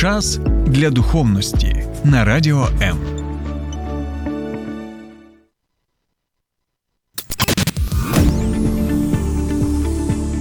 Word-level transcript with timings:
Час 0.00 0.36
для 0.66 0.90
духовності 0.90 1.84
на 2.04 2.24
радіо 2.24 2.68
М. 2.82 2.98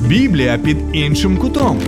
Біблія 0.07 0.57
під 0.57 0.77
іншим 0.93 1.37
кутом. 1.37 1.81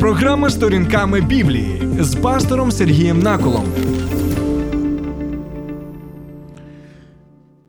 Програма 0.00 0.50
сторінками 0.50 1.20
Біблії 1.20 1.82
з 2.00 2.16
пастором 2.16 2.72
Сергієм 2.72 3.18
Наколом. 3.18 3.64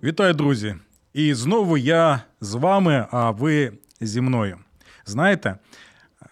Вітаю, 0.03 0.33
друзі! 0.33 0.75
І 1.13 1.33
знову 1.33 1.77
я 1.77 2.21
з 2.41 2.53
вами, 2.53 3.07
а 3.11 3.31
ви 3.31 3.71
зі 4.01 4.21
мною. 4.21 4.57
Знаєте, 5.05 5.55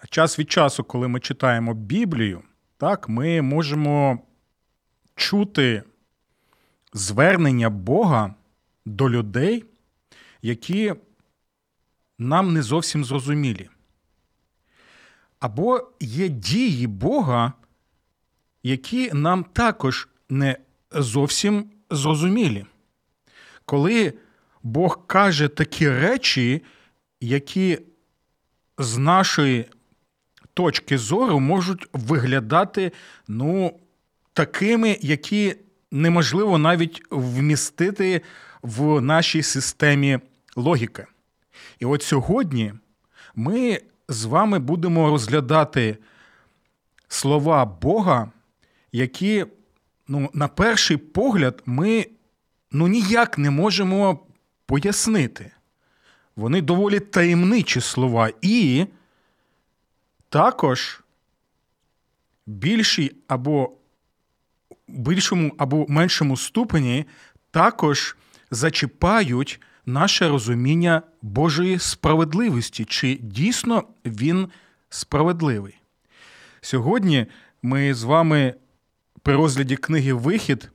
час 0.09 0.39
від 0.39 0.51
часу, 0.51 0.83
коли 0.83 1.07
ми 1.07 1.19
читаємо 1.19 1.73
Біблію, 1.73 2.41
так, 2.77 3.09
ми 3.09 3.41
можемо 3.41 4.19
чути 5.15 5.83
звернення 6.93 7.69
Бога 7.69 8.35
до 8.85 9.09
людей, 9.09 9.65
які 10.41 10.93
нам 12.19 12.53
не 12.53 12.61
зовсім 12.61 13.05
зрозумілі. 13.05 13.69
Або 15.39 15.91
є 15.99 16.27
дії 16.29 16.87
Бога, 16.87 17.53
які 18.63 19.11
нам 19.13 19.43
також 19.43 20.07
не 20.29 20.57
зовсім 20.91 21.71
зрозумілі. 21.89 22.65
Коли 23.65 24.13
Бог 24.63 25.07
каже 25.07 25.47
такі 25.47 25.89
речі, 25.89 26.63
які 27.21 27.79
з 28.77 28.97
нашої 28.97 29.65
точки 30.53 30.97
зору 30.97 31.39
можуть 31.39 31.87
виглядати 31.93 32.91
ну, 33.27 33.79
такими, 34.33 34.97
які 35.01 35.55
неможливо 35.91 36.57
навіть 36.57 37.01
вмістити 37.09 38.21
в 38.61 39.01
нашій 39.01 39.43
системі 39.43 40.19
логіки. 40.55 41.05
І 41.79 41.85
от 41.85 42.03
сьогодні 42.03 42.73
ми 43.35 43.79
з 44.09 44.25
вами 44.25 44.59
будемо 44.59 45.09
розглядати 45.09 45.97
слова 47.07 47.65
Бога, 47.65 48.31
які, 48.91 49.45
ну, 50.07 50.29
на 50.33 50.47
перший 50.47 50.97
погляд, 50.97 51.63
ми 51.65 52.05
ну, 52.71 52.87
ніяк 52.87 53.37
не 53.37 53.49
можемо 53.49 54.19
пояснити. 54.65 55.51
Вони 56.35 56.61
доволі 56.61 56.99
таємничі 56.99 57.81
слова. 57.81 58.29
І 58.41 58.85
також 60.33 61.01
більшій 62.45 63.15
або 63.27 63.71
більшому 64.87 65.55
або 65.57 65.85
меншому 65.89 66.37
ступені 66.37 67.05
також 67.51 68.15
зачіпають 68.51 69.61
наше 69.85 70.27
розуміння 70.27 71.01
Божої 71.21 71.79
справедливості, 71.79 72.85
чи 72.85 73.15
дійсно 73.21 73.83
він 74.05 74.47
справедливий. 74.89 75.77
Сьогодні 76.61 77.25
ми 77.61 77.93
з 77.93 78.03
вами 78.03 78.53
при 79.21 79.35
розгляді 79.35 79.75
книги 79.75 80.13
Вихід 80.13 80.71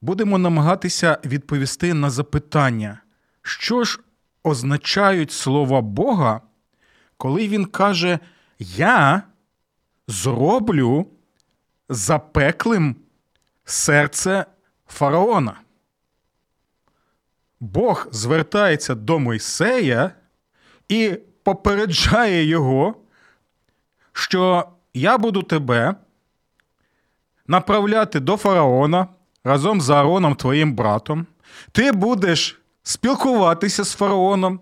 будемо 0.00 0.38
намагатися 0.38 1.18
відповісти 1.24 1.94
на 1.94 2.10
запитання, 2.10 3.00
що 3.42 3.84
ж 3.84 4.00
означають 4.42 5.32
слова 5.32 5.80
Бога, 5.80 6.40
коли 7.18 7.48
Він 7.48 7.64
каже: 7.64 8.18
Я 8.58 9.22
зроблю 10.06 11.06
запеклим 11.88 12.96
серце 13.64 14.46
фараона. 14.86 15.60
Бог 17.60 18.08
звертається 18.10 18.94
до 18.94 19.18
Мойсея 19.18 20.10
і 20.88 21.18
попереджає 21.42 22.44
його, 22.44 22.94
що 24.12 24.68
я 24.94 25.18
буду 25.18 25.42
тебе 25.42 25.94
направляти 27.46 28.20
до 28.20 28.36
фараона 28.36 29.06
разом 29.44 29.80
з 29.80 29.90
Аароном, 29.90 30.34
твоїм 30.34 30.74
братом. 30.74 31.26
Ти 31.72 31.92
будеш 31.92 32.60
спілкуватися 32.82 33.84
з 33.84 33.94
фараоном, 33.94 34.60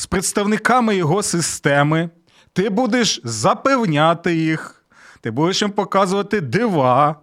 з 0.00 0.06
представниками 0.06 0.96
його 0.96 1.22
системи. 1.22 2.10
Ти 2.52 2.70
будеш 2.70 3.20
запевняти 3.24 4.34
їх, 4.34 4.84
ти 5.20 5.30
будеш 5.30 5.62
їм 5.62 5.70
показувати 5.70 6.40
дива. 6.40 7.16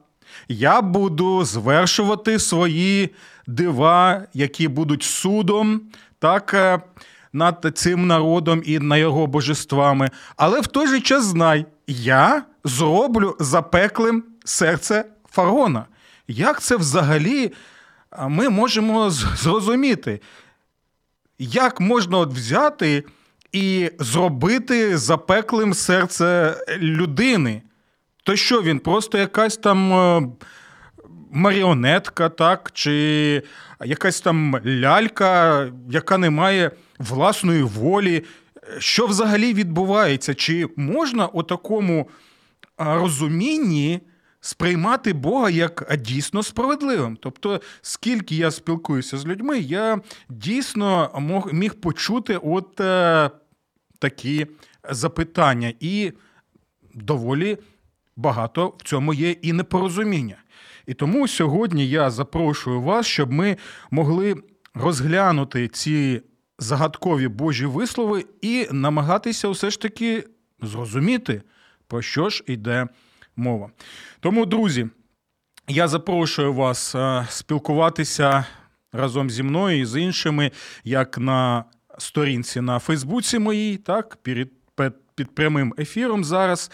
Я 0.48 0.82
буду 0.82 1.46
звершувати 1.46 2.40
свої 2.40 3.10
дива, 3.48 4.24
які 4.34 4.68
будуть 4.68 5.04
судом, 5.04 5.82
так, 6.20 6.54
е, 6.54 6.80
над 7.34 7.72
цим 7.76 8.08
народом 8.08 8.62
і 8.66 8.80
над 8.80 9.00
його 9.00 9.28
божествами. 9.28 10.10
Але 10.36 10.62
в 10.62 10.68
той 10.68 10.88
же 10.88 11.02
час 11.02 11.24
знай, 11.26 11.66
я 11.88 12.44
зроблю 12.64 13.36
запеклим 13.40 14.24
серце 14.46 15.06
фараона. 15.32 15.86
Як 16.28 16.62
це 16.62 16.76
взагалі 16.76 17.54
ми 18.28 18.50
можемо 18.50 19.10
зрозуміти? 19.10 20.22
Як 21.40 21.80
можна 21.80 22.18
от 22.18 22.34
взяти 22.34 23.04
і 23.52 23.92
зробити 24.00 24.98
запеклим 24.98 25.74
серце 25.74 26.56
людини? 26.78 27.62
То 28.24 28.36
що 28.36 28.62
він 28.62 28.80
просто 28.80 29.18
якась 29.18 29.58
там 29.58 29.94
е, 29.94 30.28
маріонетка, 31.32 32.30
так, 32.30 32.72
чи 32.74 33.44
якась 33.86 34.22
там 34.22 34.62
лялька, 34.66 35.66
яка 35.90 36.18
не 36.18 36.30
має 36.30 36.72
власної 37.00 37.64
волі? 37.64 38.24
Що 38.80 39.08
взагалі 39.08 39.54
відбувається? 39.54 40.34
Чи 40.34 40.68
можна 40.76 41.28
у 41.28 41.44
такому 41.44 42.10
розумінні? 42.78 44.02
Сприймати 44.40 45.14
Бога 45.14 45.50
як 45.50 45.98
дійсно 46.00 46.44
справедливим. 46.44 47.18
Тобто, 47.22 47.62
скільки 47.82 48.36
я 48.36 48.52
спілкуюся 48.52 49.18
з 49.18 49.26
людьми, 49.26 49.60
я 49.60 50.02
дійсно 50.30 51.12
міг 51.54 51.74
почути 51.74 52.38
от 52.44 52.80
е, 52.80 53.30
такі 54.00 54.48
запитання, 54.90 55.74
і 55.80 56.14
доволі 56.94 57.58
багато 58.16 58.74
в 58.78 58.84
цьому 58.84 59.14
є 59.14 59.32
і 59.32 59.54
непорозуміння. 59.54 60.36
І 60.86 60.94
тому 60.94 61.28
сьогодні 61.28 61.90
я 61.90 62.10
запрошую 62.10 62.82
вас, 62.82 63.06
щоб 63.06 63.32
ми 63.32 63.58
могли 63.92 64.36
розглянути 64.74 65.68
ці 65.68 66.22
загадкові 66.60 67.28
Божі 67.28 67.66
вислови 67.66 68.26
і 68.42 68.68
намагатися 68.72 69.50
все 69.50 69.70
ж 69.70 69.82
таки 69.82 70.24
зрозуміти, 70.62 71.42
про 71.88 72.02
що 72.02 72.30
ж 72.30 72.44
йде 72.48 72.88
мова. 73.38 73.70
Тому, 74.20 74.46
друзі, 74.46 74.88
я 75.68 75.88
запрошую 75.88 76.54
вас 76.54 76.96
е, 76.96 77.26
спілкуватися 77.30 78.46
разом 78.94 79.30
зі 79.30 79.44
мною 79.44 79.80
і 79.80 79.86
з 79.86 80.02
іншими, 80.02 80.52
як 80.84 81.18
на 81.18 81.64
сторінці 81.98 82.62
на 82.62 82.80
Фейсбуці 82.80 83.40
моїй, 83.40 83.78
так, 83.78 84.18
під, 84.22 84.52
під 85.16 85.36
прямим 85.36 85.74
ефіром 85.78 86.24
зараз. 86.24 86.72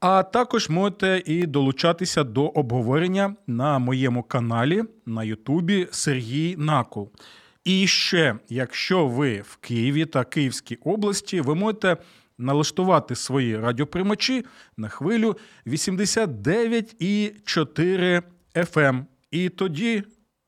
А 0.00 0.22
також 0.22 0.68
можете 0.68 1.22
і 1.26 1.46
долучатися 1.46 2.24
до 2.24 2.46
обговорення 2.46 3.36
на 3.46 3.78
моєму 3.78 4.22
каналі 4.22 4.82
на 5.06 5.24
Ютубі 5.24 5.88
Сергій 5.90 6.56
Накол. 6.58 7.10
І 7.64 7.86
ще, 7.86 8.36
якщо 8.48 9.06
ви 9.06 9.40
в 9.40 9.56
Києві 9.56 10.06
та 10.06 10.24
Київській 10.24 10.78
області, 10.84 11.40
ви 11.40 11.54
можете 11.54 11.96
налаштувати 12.38 13.14
свої 13.14 13.58
радіоприймачі 13.58 14.44
на 14.76 14.88
хвилю 14.88 15.36
89,4 15.66 18.22
FM. 18.54 18.88
Ем. 18.88 19.06
І 19.30 19.48
тоді. 19.48 20.02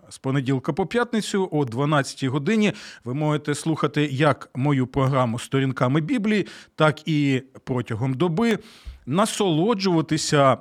З 0.09 0.19
понеділка 0.19 0.73
по 0.73 0.87
п'ятницю 0.87 1.49
о 1.53 1.65
12 1.65 2.25
годині 2.25 2.73
ви 3.05 3.15
можете 3.15 3.55
слухати 3.55 4.09
як 4.13 4.51
мою 4.55 4.87
програму 4.87 5.39
сторінками 5.39 6.01
Біблії, 6.01 6.47
так 6.75 7.09
і 7.09 7.43
протягом 7.65 8.15
доби 8.15 8.59
насолоджуватися 9.07 10.59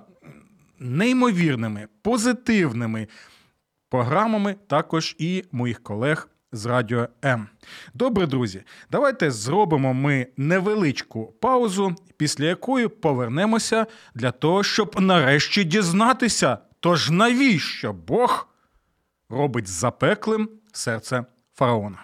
неймовірними 0.80 1.88
позитивними 2.02 3.08
програмами, 3.90 4.56
також 4.68 5.16
і 5.20 5.44
моїх 5.52 5.84
колег 5.84 6.30
з 6.56 6.66
Радіо 6.66 7.08
М. 7.26 7.48
Добре, 7.94 8.28
друзі, 8.28 8.64
давайте 8.92 9.32
зробимо 9.32 9.94
ми 9.94 10.28
невеличку 10.38 11.34
паузу, 11.42 11.96
після 12.18 12.46
якої 12.46 12.88
повернемося 12.88 13.86
для 14.16 14.32
того, 14.32 14.64
щоб 14.64 15.02
нарешті 15.02 15.64
дізнатися. 15.64 16.58
Тож 16.80 17.10
навіщо 17.10 17.94
Бог 17.94 18.48
робить 19.30 19.68
запеклим 19.68 20.50
серце 20.72 21.26
фараона? 21.56 22.04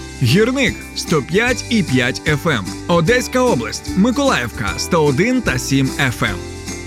Гірник 0.23 0.75
105 0.95 1.65
і 1.69 1.83
5 1.83 2.21
FM. 2.21 2.63
Одеська 2.87 3.39
область, 3.39 3.97
Миколаївка 3.97 4.73
101 4.77 5.41
та 5.41 5.57
7 5.57 5.87
FM. 5.87 6.35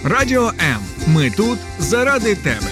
Радіо 0.05 0.43
М. 0.47 0.81
Ми 1.09 1.31
тут 1.31 1.59
заради 1.79 2.35
тебе. 2.35 2.71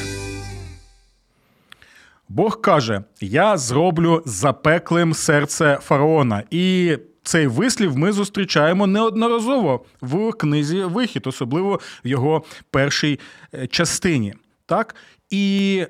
Бог 2.29 2.61
каже: 2.61 3.03
Я 3.21 3.57
зроблю 3.57 4.23
запеклим 4.27 5.15
серце 5.15 5.79
фараона. 5.83 6.43
І 6.51 6.97
цей 7.23 7.47
вислів 7.47 7.97
ми 7.99 8.13
зустрічаємо 8.13 8.87
неодноразово 8.87 9.85
в 10.01 10.33
книзі 10.33 10.85
Вихід, 10.85 11.27
особливо 11.27 11.81
в 12.05 12.09
його 12.09 12.45
першій 12.71 13.21
е, 13.55 13.67
частині. 13.67 14.35
Так? 14.67 14.95
І 15.31 15.87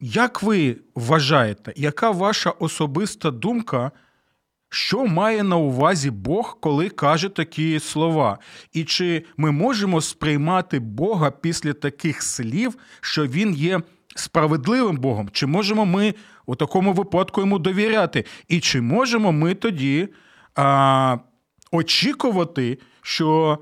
як 0.00 0.42
ви 0.42 0.76
вважаєте, 0.94 1.72
яка 1.76 2.10
ваша 2.10 2.50
особиста 2.50 3.30
думка? 3.30 3.90
Що 4.70 5.06
має 5.06 5.42
на 5.42 5.56
увазі 5.56 6.10
Бог, 6.10 6.58
коли 6.60 6.88
каже 6.88 7.28
такі 7.28 7.80
слова? 7.80 8.38
І 8.72 8.84
чи 8.84 9.24
ми 9.36 9.50
можемо 9.50 10.00
сприймати 10.00 10.78
Бога 10.78 11.30
після 11.30 11.72
таких 11.72 12.22
слів, 12.22 12.76
що 13.00 13.26
Він 13.26 13.54
є 13.54 13.80
справедливим 14.16 14.96
Богом? 14.96 15.28
Чи 15.32 15.46
можемо 15.46 15.86
ми 15.86 16.14
у 16.46 16.54
такому 16.54 16.92
випадку 16.92 17.40
йому 17.40 17.58
довіряти? 17.58 18.24
І 18.48 18.60
чи 18.60 18.80
можемо 18.80 19.32
ми 19.32 19.54
тоді 19.54 20.08
а, 20.54 21.16
очікувати, 21.72 22.78
що 23.02 23.58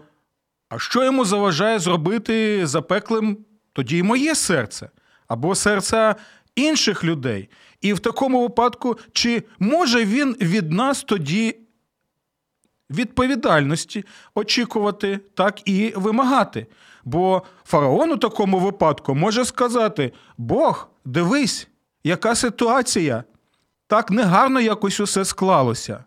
а 0.68 0.78
що 0.78 1.04
йому 1.04 1.24
заважає 1.24 1.78
зробити 1.78 2.66
запеклим 2.66 3.38
тоді 3.72 3.96
й 3.96 4.02
моє 4.02 4.34
серце 4.34 4.90
або 5.28 5.54
серце 5.54 6.14
інших 6.54 7.04
людей? 7.04 7.48
І 7.80 7.92
в 7.92 7.98
такому 7.98 8.42
випадку, 8.42 8.98
чи 9.12 9.42
може 9.58 10.04
він 10.04 10.36
від 10.40 10.72
нас 10.72 11.02
тоді 11.02 11.56
відповідальності 12.90 14.04
очікувати, 14.34 15.20
так 15.34 15.68
і 15.68 15.92
вимагати? 15.96 16.66
Бо 17.04 17.42
фараон 17.64 18.12
у 18.12 18.16
такому 18.16 18.58
випадку 18.58 19.14
може 19.14 19.44
сказати: 19.44 20.12
Бог, 20.38 20.88
дивись, 21.04 21.68
яка 22.04 22.34
ситуація? 22.34 23.24
Так 23.86 24.10
негарно 24.10 24.60
якось 24.60 25.00
усе 25.00 25.24
склалося. 25.24 26.04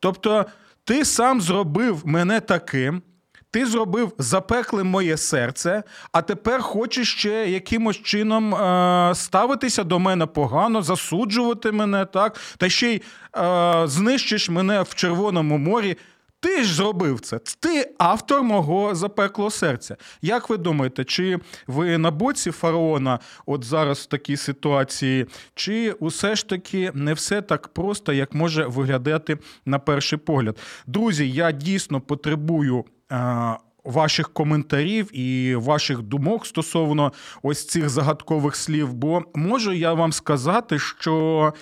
Тобто, 0.00 0.46
ти 0.84 1.04
сам 1.04 1.40
зробив 1.40 2.02
мене 2.04 2.40
таким, 2.40 3.02
ти 3.50 3.66
зробив 3.66 4.12
запеклим 4.18 4.86
моє 4.86 5.16
серце, 5.16 5.82
а 6.12 6.22
тепер 6.22 6.62
хочеш 6.62 7.12
ще 7.12 7.50
якимось 7.50 8.02
чином 8.02 8.54
е, 8.54 9.12
ставитися 9.14 9.84
до 9.84 9.98
мене 9.98 10.26
погано, 10.26 10.82
засуджувати 10.82 11.72
мене, 11.72 12.04
так? 12.04 12.40
Та 12.58 12.68
ще 12.68 12.92
й 12.92 13.02
е, 13.36 13.82
знищиш 13.86 14.48
мене 14.48 14.82
в 14.82 14.94
Червоному 14.94 15.58
морі. 15.58 15.96
Ти 16.40 16.64
ж 16.64 16.74
зробив 16.74 17.20
це. 17.20 17.38
Ти 17.60 17.94
автор 17.98 18.42
мого 18.42 18.94
запеклого 18.94 19.50
серця. 19.50 19.96
Як 20.22 20.50
ви 20.50 20.56
думаєте, 20.56 21.04
чи 21.04 21.38
ви 21.66 21.98
на 21.98 22.10
боці 22.10 22.50
фараона 22.50 23.18
от 23.46 23.64
зараз 23.64 23.98
в 23.98 24.06
такій 24.06 24.36
ситуації, 24.36 25.26
чи 25.54 25.92
усе 25.92 26.36
ж 26.36 26.48
таки 26.48 26.90
не 26.94 27.14
все 27.14 27.42
так 27.42 27.68
просто, 27.68 28.12
як 28.12 28.34
може 28.34 28.66
виглядати 28.66 29.38
на 29.66 29.78
перший 29.78 30.18
погляд? 30.18 30.58
Друзі, 30.86 31.30
я 31.30 31.52
дійсно 31.52 32.00
потребую. 32.00 32.84
Е, 33.12 33.56
ваших 33.84 34.32
коментарів 34.32 35.18
і 35.18 35.54
ваших 35.54 36.02
думок 36.02 36.46
стосовно 36.46 37.12
ось 37.42 37.66
цих 37.66 37.88
загадкових 37.88 38.56
слів, 38.56 38.92
бо 38.92 39.22
можу 39.34 39.72
я 39.72 39.92
вам 39.92 40.12
сказати, 40.12 40.78
що 40.78 41.54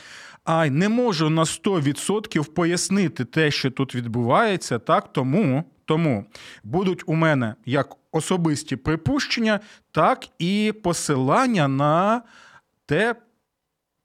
ай, 0.44 0.70
не 0.70 0.88
можу 0.88 1.30
на 1.30 1.44
100% 1.44 2.50
пояснити 2.50 3.24
те, 3.24 3.50
що 3.50 3.70
тут 3.70 3.94
відбувається, 3.94 4.78
так 4.78 5.12
тому. 5.12 5.64
Тому 5.84 6.24
будуть 6.64 7.02
у 7.06 7.14
мене 7.14 7.54
як 7.66 7.96
особисті 8.12 8.76
припущення, 8.76 9.60
так 9.90 10.28
і 10.38 10.74
посилання 10.82 11.68
на 11.68 12.22
те, 12.86 13.14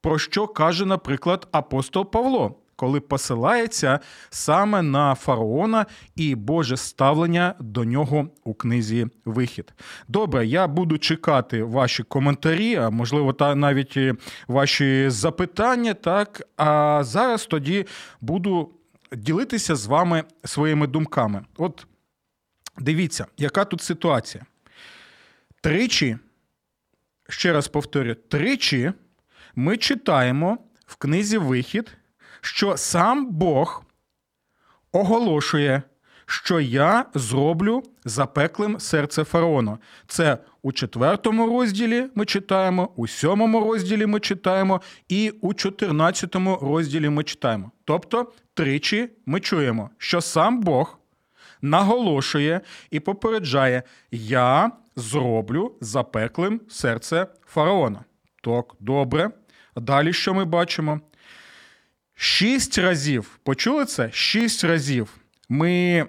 про 0.02 0.20
що 0.20 0.48
каже, 0.48 0.86
наприклад, 0.86 1.48
апостол 1.52 2.12
Павло 2.12 2.61
коли 2.82 3.00
посилається 3.00 4.00
саме 4.30 4.82
на 4.82 5.16
фараона 5.16 5.86
і 6.16 6.36
Боже 6.36 6.78
ставлення 6.78 7.56
до 7.60 7.84
нього 7.84 8.30
у 8.44 8.54
книзі 8.54 9.08
Вихід. 9.26 9.74
Добре, 10.08 10.46
я 10.46 10.68
буду 10.68 10.98
чекати 10.98 11.64
ваші 11.64 12.04
коментарі, 12.04 12.76
а 12.76 12.90
можливо, 12.90 13.34
та 13.34 13.56
навіть 13.56 13.98
ваші 14.48 15.10
запитання. 15.10 15.94
Так, 15.94 16.42
а 16.58 17.02
зараз 17.04 17.46
тоді 17.46 17.86
буду 18.22 18.72
ділитися 19.12 19.76
з 19.76 19.86
вами 19.86 20.24
своїми 20.46 20.88
думками. 20.88 21.46
От 21.58 21.88
дивіться, 22.80 23.26
яка 23.38 23.66
тут 23.66 23.82
ситуація. 23.82 24.46
Тричі, 25.62 26.18
ще 27.30 27.54
раз 27.54 27.68
повторю, 27.68 28.16
тричі 28.16 28.92
ми 29.56 29.78
читаємо 29.78 30.58
в 30.86 30.96
книзі 30.96 31.38
Вихід 31.38 31.98
що 32.42 32.78
сам 32.78 33.32
Бог 33.32 33.84
оголошує, 34.92 35.82
що 36.26 36.60
я 36.60 37.06
зроблю 37.14 37.84
запеклим 38.06 38.80
серце 38.80 39.24
фараона. 39.24 39.78
Це 40.08 40.38
у 40.62 40.72
четвертому 40.72 41.46
розділі 41.46 42.06
ми 42.16 42.26
читаємо, 42.26 42.90
у 42.96 43.08
сьомому 43.08 43.60
розділі 43.60 44.06
ми 44.06 44.20
читаємо, 44.20 44.82
і 45.10 45.30
у 45.42 45.54
чотирнадцятому 45.54 46.60
розділі 46.62 47.10
ми 47.10 47.24
читаємо. 47.24 47.72
Тобто 47.86 48.32
тричі 48.54 49.10
ми 49.26 49.40
чуємо, 49.40 49.90
що 49.98 50.22
сам 50.22 50.62
Бог 50.62 51.00
наголошує 51.62 52.62
і 52.92 53.00
попереджає: 53.00 53.84
Я 54.12 54.72
зроблю 54.96 55.76
запеклим 55.82 56.62
серце 56.70 57.28
фараона. 57.46 58.04
Так, 58.44 58.66
добре. 58.80 59.30
Далі 59.76 60.14
що 60.14 60.34
ми 60.34 60.46
бачимо? 60.46 61.00
Шість 62.24 62.78
разів, 62.78 63.40
почули 63.44 63.86
це? 63.86 64.10
Шість 64.14 64.64
разів 64.64 65.10
ми 65.50 66.06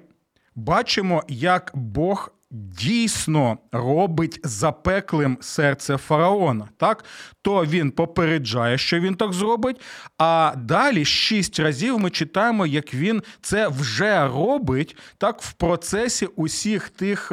бачимо, 0.54 1.25
як 1.28 1.71
Бог 1.75 2.35
дійсно 2.50 3.59
робить 3.73 4.40
запеклим 4.45 5.38
серце 5.40 5.97
фараона. 5.97 6.69
Так? 6.76 7.04
То 7.42 7.64
він 7.64 7.90
попереджає, 7.90 8.78
що 8.78 9.00
він 9.00 9.14
так 9.14 9.33
зробить. 9.33 9.81
А 10.19 10.54
далі 10.57 11.04
шість 11.04 11.61
разів 11.61 11.99
ми 11.99 12.11
читаємо, 12.11 12.66
як 12.66 12.95
він 12.95 13.23
це 13.40 13.69
вже 13.69 14.28
робить 14.28 14.97
так 15.19 15.42
в 15.42 15.52
процесі 15.52 16.26
усіх 16.26 16.88
тих. 16.88 17.33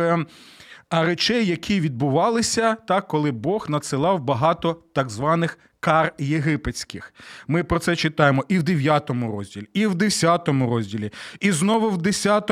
Ем, 0.91 1.05
речей, 1.05 1.45
які 1.45 1.79
відбувалися, 1.79 2.75
так, 2.87 3.07
коли 3.07 3.31
Бог 3.31 3.69
надсилав 3.69 4.19
багато 4.19 4.83
так 4.93 5.09
званих 5.09 5.59
кар 5.79 6.13
єгипетських. 6.19 7.13
Ми 7.47 7.63
про 7.63 7.79
це 7.79 7.95
читаємо 7.95 8.45
і 8.47 8.57
в 8.59 8.63
9 8.63 9.09
розділі, 9.09 9.65
і 9.73 9.87
в 9.87 9.95
10 9.95 10.47
розділі, 10.47 11.11
і 11.39 11.51
знову 11.51 11.89
в 11.89 11.97
10 11.97 12.51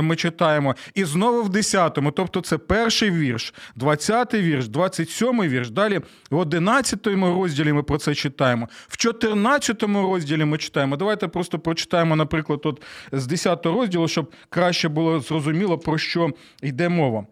ми 0.00 0.16
читаємо, 0.16 0.74
і 0.94 1.04
знову 1.04 1.42
в 1.42 1.48
10. 1.48 1.98
Тобто 2.16 2.40
це 2.40 2.58
перший 2.58 3.10
вірш, 3.10 3.54
20 3.76 4.34
вірш, 4.34 4.68
27 4.68 5.42
вірш. 5.42 5.70
Далі 5.70 6.00
в 6.30 6.36
11 6.36 7.06
розділі 7.06 7.72
ми 7.72 7.82
про 7.82 7.98
це 7.98 8.14
читаємо. 8.14 8.68
В 8.88 8.96
14 8.96 9.82
розділі 9.82 10.44
ми 10.44 10.58
читаємо. 10.58 10.96
Давайте 10.96 11.28
просто 11.28 11.58
прочитаємо, 11.58 12.16
наприклад, 12.16 12.60
от 12.64 12.82
з 13.12 13.26
10 13.26 13.66
розділу, 13.66 14.08
щоб 14.08 14.32
краще 14.48 14.88
було 14.88 15.20
зрозуміло, 15.20 15.78
про 15.78 15.98
що 15.98 16.30
йде 16.62 16.88
мова 16.88 17.26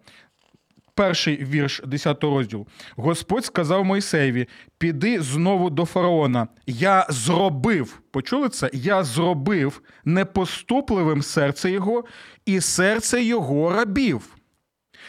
перший 0.97 1.45
вірш 1.45 1.81
10 1.85 2.23
розділу. 2.23 2.67
Господь 2.95 3.45
сказав 3.45 3.85
Мойсеєві: 3.85 4.47
піди 4.77 5.21
знову 5.21 5.69
до 5.69 5.85
фараона. 5.85 6.47
Я 6.67 7.05
зробив, 7.09 8.01
почули 8.11 8.49
це? 8.49 8.69
Я 8.73 9.03
зробив 9.03 9.81
непоступливим 10.05 11.21
серце 11.21 11.71
його 11.71 12.03
і 12.45 12.61
серце 12.61 13.23
його 13.23 13.73
рабів, 13.73 14.21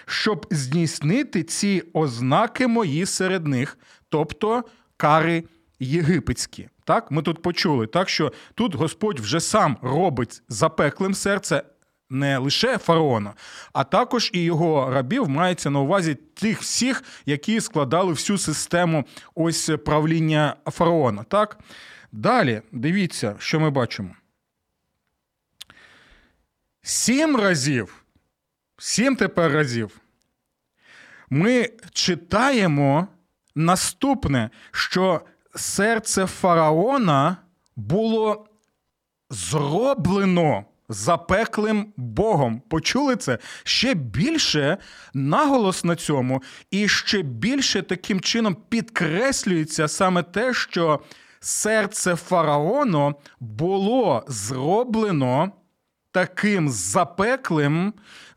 щоб 0.06 0.46
здійснити 0.50 1.42
ці 1.42 1.82
ознаки 1.92 2.66
мої 2.66 3.06
серед 3.06 3.46
них, 3.46 3.78
тобто 4.08 4.64
кари 4.96 5.44
єгипетські. 5.80 6.68
Так, 6.84 7.10
ми 7.10 7.22
тут 7.22 7.42
почули, 7.42 7.86
так 7.86 8.08
що 8.08 8.32
тут 8.54 8.74
Господь 8.74 9.20
вже 9.20 9.40
сам 9.40 9.76
робить 9.82 10.42
запеклим 10.48 11.14
серце 11.14 11.62
не 12.10 12.38
лише 12.38 12.78
фараона, 12.78 13.34
а 13.72 13.84
також 13.84 14.30
і 14.32 14.42
його 14.42 14.90
рабів 14.90 15.28
мається 15.28 15.70
на 15.70 15.80
увазі 15.80 16.14
тих 16.14 16.60
всіх, 16.60 17.02
які 17.26 17.60
складали 17.60 18.12
всю 18.12 18.38
систему 18.38 19.04
ось 19.34 19.70
правління 19.84 20.56
фараона. 20.66 21.22
Так? 21.22 21.58
Далі 22.12 22.62
дивіться, 22.72 23.36
що 23.38 23.60
ми 23.60 23.70
бачимо. 23.70 24.10
Сім 26.82 27.36
разів, 27.36 28.04
сім 28.78 29.16
тепер 29.16 29.52
разів. 29.52 30.00
Ми 31.30 31.70
читаємо 31.92 33.08
наступне, 33.54 34.50
що 34.70 35.20
серце 35.54 36.26
фараона 36.26 37.36
було 37.76 38.46
зроблено 39.30 40.64
запеклим 40.88 41.92
Богом. 41.96 42.62
Почули 42.68 43.16
це? 43.16 43.38
Ще 43.64 43.94
більше 43.94 44.76
наголос 45.14 45.84
на 45.84 45.96
цьому, 45.96 46.42
і 46.70 46.88
ще 46.88 47.22
більше 47.22 47.82
таким 47.82 48.20
чином 48.20 48.56
підкреслюється 48.68 49.88
саме 49.88 50.22
те, 50.22 50.54
що 50.54 51.00
серце 51.40 52.16
фараону 52.16 53.14
було 53.40 54.24
зроблено 54.28 55.52
таким 56.12 56.68
запеклим, 56.68 57.92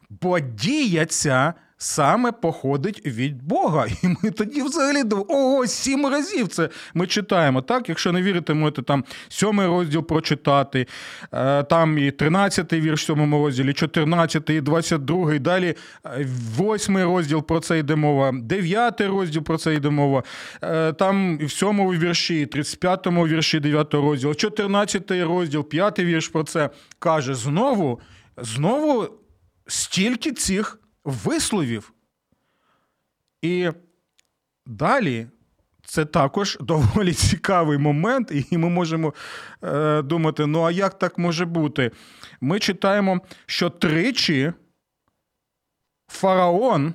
бо 0.09 0.39
діяться 0.39 1.53
саме 1.81 2.31
походить 2.31 3.05
від 3.05 3.43
Бога. 3.43 3.85
І 4.03 4.07
ми 4.23 4.31
тоді 4.31 4.63
взагалі 4.63 5.03
ого, 5.27 5.67
сім 5.67 6.07
разів 6.07 6.47
це 6.47 6.69
ми 6.93 7.07
читаємо. 7.07 7.61
Так, 7.61 7.89
якщо 7.89 8.11
не 8.11 8.21
вірите, 8.21 8.53
можете 8.53 8.81
там 8.81 9.03
сьомий 9.29 9.67
розділ 9.67 10.03
прочитати, 10.03 10.87
е, 11.33 11.63
там 11.63 11.97
і 11.97 12.11
13-й 12.11 12.81
вірш 12.81 13.03
в 13.03 13.05
сьомому 13.05 13.45
розділі, 13.45 13.69
14-й, 13.69 14.57
і 14.57 14.61
22-й, 14.61 15.39
далі 15.39 15.75
е, 16.05 16.27
восьмий 16.57 17.03
розділ 17.03 17.43
про 17.43 17.59
це 17.59 17.79
йде 17.79 17.95
мова, 17.95 18.31
дев'ятий 18.33 19.07
розділ 19.07 19.43
про 19.43 19.57
це 19.57 19.75
йде 19.75 19.89
мова. 19.89 20.23
Е, 20.63 20.93
там 20.93 21.37
і 21.41 21.45
в 21.45 21.51
сьомому 21.51 21.93
вірші, 21.93 22.45
35-му 22.45 23.27
вірші 23.27 23.59
9 23.59 23.93
розділ, 23.93 24.29
14-й 24.29 25.23
розділ, 25.23 25.69
5 25.69 25.99
вірш 25.99 26.27
про 26.27 26.43
це 26.43 26.69
каже 26.99 27.35
знову, 27.35 27.99
знову 28.37 29.07
стільки 29.67 30.31
цих 30.31 30.80
висловів. 31.03 31.93
І 33.41 33.71
далі 34.65 35.27
це 35.85 36.05
також 36.05 36.57
доволі 36.61 37.13
цікавий 37.13 37.77
момент, 37.77 38.31
і 38.51 38.57
ми 38.57 38.69
можемо 38.69 39.13
е, 39.63 40.01
думати: 40.01 40.45
ну, 40.45 40.61
а 40.63 40.71
як 40.71 40.99
так 40.99 41.17
може 41.17 41.45
бути? 41.45 41.91
Ми 42.41 42.59
читаємо, 42.59 43.21
що 43.45 43.69
тричі 43.69 44.53
фараон. 46.07 46.93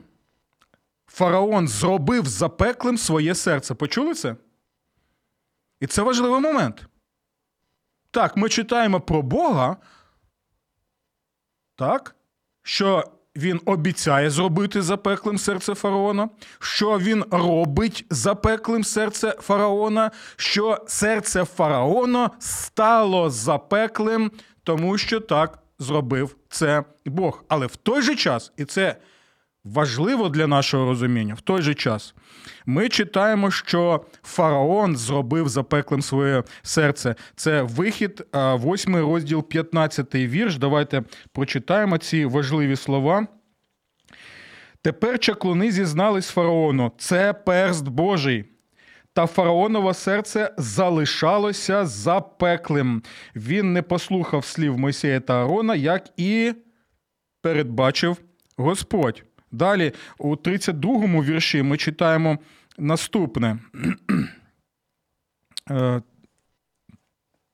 Фараон 1.06 1.68
зробив 1.68 2.26
запеклим 2.26 2.98
своє 2.98 3.34
серце. 3.34 3.74
Почули 3.74 4.14
це? 4.14 4.36
І 5.80 5.86
це 5.86 6.02
важливий 6.02 6.40
момент. 6.40 6.86
Так, 8.10 8.36
ми 8.36 8.48
читаємо 8.48 9.00
про 9.00 9.22
Бога, 9.22 9.76
так, 11.74 12.16
що 12.62 13.15
він 13.36 13.60
обіцяє 13.64 14.30
зробити 14.30 14.82
запеклим 14.82 15.38
серце 15.38 15.74
фараона, 15.74 16.28
що 16.58 16.98
він 16.98 17.24
робить 17.30 18.04
запеклим 18.10 18.84
серце 18.84 19.34
фараона, 19.40 20.10
що 20.36 20.78
серце 20.86 21.44
фараона 21.44 22.30
стало 22.38 23.30
запеклим, 23.30 24.30
тому 24.62 24.98
що 24.98 25.20
так 25.20 25.58
зробив 25.78 26.36
це 26.48 26.84
Бог. 27.06 27.44
Але 27.48 27.66
в 27.66 27.76
той 27.76 28.02
же 28.02 28.16
час, 28.16 28.52
і 28.56 28.64
це 28.64 28.96
важливо 29.66 30.28
для 30.28 30.46
нашого 30.46 30.84
розуміння, 30.84 31.34
в 31.34 31.40
той 31.40 31.62
же 31.62 31.74
час 31.74 32.14
ми 32.66 32.88
читаємо, 32.88 33.50
що 33.50 34.04
фараон 34.22 34.96
зробив 34.96 35.48
запеклим 35.48 36.02
своє 36.02 36.42
серце. 36.62 37.14
Це 37.36 37.62
вихід, 37.62 38.26
8 38.34 38.96
розділ, 38.96 39.48
15 39.48 40.14
вірш. 40.14 40.56
Давайте 40.58 41.02
прочитаємо 41.32 41.98
ці 41.98 42.24
важливі 42.24 42.76
слова. 42.76 43.26
Тепер 44.82 45.18
чаклуни 45.18 45.72
зізнались 45.72 46.28
фараону: 46.28 46.92
це 46.98 47.32
перст 47.32 47.88
Божий. 47.88 48.44
Та 49.12 49.26
фараонове 49.26 49.94
серце 49.94 50.54
залишалося 50.58 51.86
запеклим. 51.86 53.02
Він 53.36 53.72
не 53.72 53.82
послухав 53.82 54.44
слів 54.44 54.78
Мойсея 54.78 55.20
та 55.20 55.40
Аарона, 55.40 55.74
як 55.74 56.08
і 56.16 56.54
передбачив 57.42 58.16
Господь. 58.56 59.24
Далі, 59.56 59.92
у 60.18 60.36
32-му 60.36 61.24
вірші, 61.24 61.62
ми 61.62 61.76
читаємо 61.76 62.38
наступне. 62.78 63.58
Е, 65.70 66.02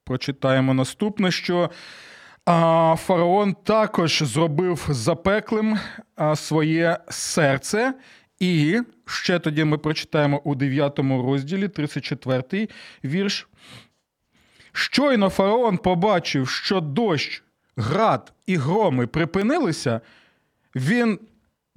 прочитаємо 0.04 0.75
наступне, 0.75 1.30
що 1.30 1.71
фараон 2.97 3.54
також 3.64 4.23
зробив 4.23 4.87
запеклим 4.88 5.78
своє 6.35 6.99
серце. 7.09 7.94
І 8.38 8.80
ще 9.06 9.38
тоді 9.38 9.64
ми 9.64 9.78
прочитаємо 9.78 10.40
у 10.44 10.54
9 10.54 10.99
розділі, 10.99 11.68
34 11.68 12.68
вірш. 13.04 13.49
Щойно 14.73 15.28
фараон 15.28 15.78
побачив, 15.78 16.49
що 16.49 16.80
дощ, 16.80 17.42
град 17.76 18.32
і 18.47 18.56
громи 18.56 19.06
припинилися, 19.06 20.00
він 20.75 21.18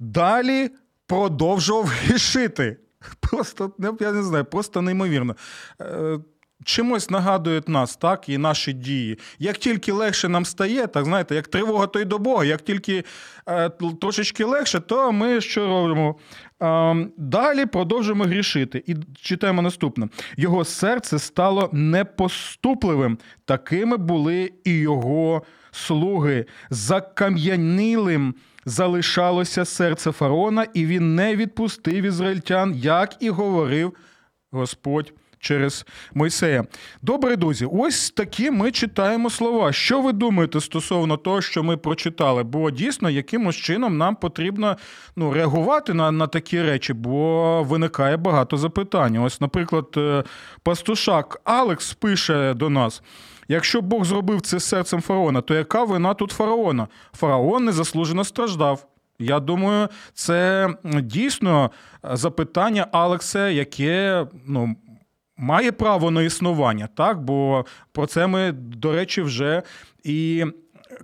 далі 0.00 0.70
продовжував 1.06 1.84
грішити. 1.84 2.76
Просто 3.20 3.72
я 4.00 4.12
не 4.12 4.22
знаю, 4.22 4.44
просто 4.44 4.82
неймовірно. 4.82 5.36
Е, 5.80 6.18
чимось 6.64 7.10
нагадують 7.10 7.68
нас, 7.68 7.96
так, 7.96 8.28
і 8.28 8.38
наші 8.38 8.72
дії. 8.72 9.18
Як 9.38 9.56
тільки 9.56 9.92
легше 9.92 10.28
нам 10.28 10.44
стає, 10.44 10.86
так 10.86 11.04
знаєте, 11.04 11.34
як 11.34 11.48
тривога, 11.48 11.86
то 11.86 12.00
й 12.00 12.04
до 12.04 12.18
Бога, 12.18 12.44
як 12.44 12.62
тільки 12.62 13.04
е, 13.48 13.70
трошечки 14.00 14.44
легше, 14.44 14.80
то 14.80 15.12
ми 15.12 15.40
що 15.40 15.66
робимо? 15.66 16.16
Е, 16.62 17.08
далі 17.16 17.66
продовжуємо 17.66 18.24
грішити. 18.24 18.84
І 18.86 18.96
читаємо 19.22 19.62
наступне: 19.62 20.08
його 20.36 20.64
серце 20.64 21.18
стало 21.18 21.70
непоступливим. 21.72 23.18
Такими 23.44 23.96
були 23.96 24.52
і 24.64 24.72
його 24.72 25.42
слуги. 25.70 26.46
Закам'янилим 26.70 28.34
залишалося 28.66 29.64
серце 29.64 30.12
фараона, 30.12 30.66
і 30.74 30.86
він 30.86 31.14
не 31.14 31.36
відпустив 31.36 32.04
ізраїльтян, 32.04 32.74
як 32.74 33.16
і 33.20 33.30
говорив 33.30 33.92
Господь 34.52 35.12
через 35.38 35.86
Мойсея. 36.14 36.64
Добре, 37.02 37.36
друзі, 37.36 37.68
ось 37.72 38.10
такі 38.10 38.50
ми 38.50 38.70
читаємо 38.70 39.30
слова. 39.30 39.72
Що 39.72 40.02
ви 40.02 40.12
думаєте 40.12 40.60
стосовно 40.60 41.16
того, 41.16 41.42
що 41.42 41.62
ми 41.62 41.76
прочитали? 41.76 42.42
Бо 42.42 42.70
дійсно 42.70 43.10
якимось 43.10 43.56
чином 43.56 43.96
нам 43.96 44.16
потрібно 44.16 44.76
ну, 45.16 45.32
реагувати 45.32 45.94
на, 45.94 46.10
на 46.10 46.26
такі 46.26 46.62
речі, 46.62 46.92
бо 46.92 47.62
виникає 47.62 48.16
багато 48.16 48.56
запитань. 48.56 49.16
Ось, 49.16 49.40
наприклад, 49.40 49.86
е, 49.96 50.24
пастушак 50.62 51.40
Алекс 51.44 51.94
пише 51.94 52.54
до 52.54 52.70
нас. 52.70 53.02
Якщо 53.48 53.80
Бог 53.80 54.04
зробив 54.04 54.40
це 54.40 54.60
серцем 54.60 55.00
фараона, 55.00 55.40
то 55.40 55.54
яка 55.54 55.84
вина 55.84 56.14
тут 56.14 56.30
фараона? 56.30 56.88
Фараон 57.12 57.64
незаслужено 57.64 58.24
страждав. 58.24 58.86
Я 59.18 59.40
думаю, 59.40 59.88
це 60.14 60.68
дійсно 60.84 61.70
запитання 62.02 62.86
Алекса, 62.92 63.48
яке 63.48 64.26
ну, 64.46 64.76
має 65.36 65.72
право 65.72 66.10
на 66.10 66.22
існування, 66.22 66.88
так? 66.94 67.22
Бо 67.22 67.64
про 67.92 68.06
це 68.06 68.26
ми, 68.26 68.52
до 68.52 68.92
речі, 68.92 69.22
вже 69.22 69.62
і. 70.04 70.44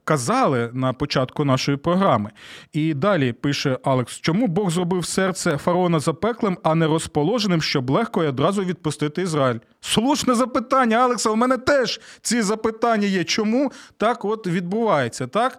Казали 0.05 0.71
на 0.73 0.93
початку 0.93 1.45
нашої 1.45 1.77
програми. 1.77 2.31
І 2.73 2.95
далі 2.95 3.33
пише 3.33 3.79
Алекс: 3.85 4.21
чому 4.21 4.47
Бог 4.47 4.71
зробив 4.71 5.07
серце 5.07 5.57
фараона 5.57 6.01
запеклим, 6.01 6.59
а 6.63 6.75
не 6.75 6.87
розположеним, 6.87 7.63
щоб 7.63 7.91
легко 7.91 8.25
і 8.25 8.27
одразу 8.27 8.65
відпустити 8.65 9.23
Ізраїль? 9.23 9.59
Слушне 9.81 10.35
запитання, 10.35 10.97
Алекса, 10.97 11.31
у 11.31 11.37
мене 11.37 11.59
теж 11.59 12.01
ці 12.23 12.43
запитання 12.43 13.07
є. 13.07 13.25
Чому 13.25 13.73
так 13.97 14.25
от 14.25 14.47
відбувається? 14.47 15.27
так? 15.27 15.59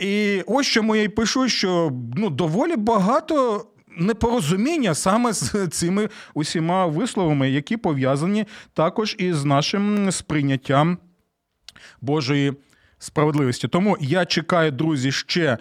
І 0.00 0.42
ось 0.46 0.66
чому 0.66 0.96
я 0.96 1.02
й 1.02 1.08
пишу, 1.08 1.48
що 1.48 1.92
ну, 2.16 2.30
доволі 2.30 2.76
багато 2.76 3.66
непорозуміння 3.98 4.94
саме 4.94 5.32
з 5.32 5.68
цими 5.68 6.08
усіма 6.34 6.86
висловами, 6.86 7.50
які 7.50 7.76
пов'язані 7.76 8.44
також 8.74 9.16
із 9.18 9.44
нашим 9.44 10.12
сприйняттям 10.12 10.98
Божої 12.00 12.52
справедливості. 13.02 13.68
Тому 13.68 13.96
я 14.00 14.24
чекаю, 14.24 14.70
друзі, 14.70 15.12
ще 15.12 15.58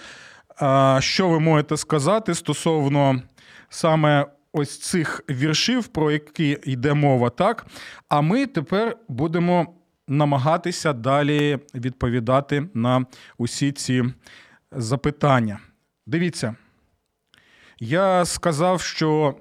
що 1.00 1.29
ви 1.29 1.39
можете 1.39 1.77
сказати 1.77 2.36
стосовно 2.36 3.21
саме 3.69 4.25
ось 4.53 4.79
цих 4.79 5.21
віршів, 5.29 5.88
про 5.88 6.12
які 6.12 6.57
йде 6.63 6.93
мова, 6.93 7.29
так? 7.29 7.65
А 8.10 8.21
ми 8.21 8.48
тепер 8.48 8.98
будемо 9.07 9.74
намагатися 10.07 10.93
далі 10.93 11.60
відповідати 11.75 12.67
на 12.74 13.05
усі 13.38 13.71
ці 13.71 14.03
запитання. 14.71 15.60
Дивіться, 16.07 16.55
я 17.79 18.25
сказав, 18.25 18.81
що 18.81 19.36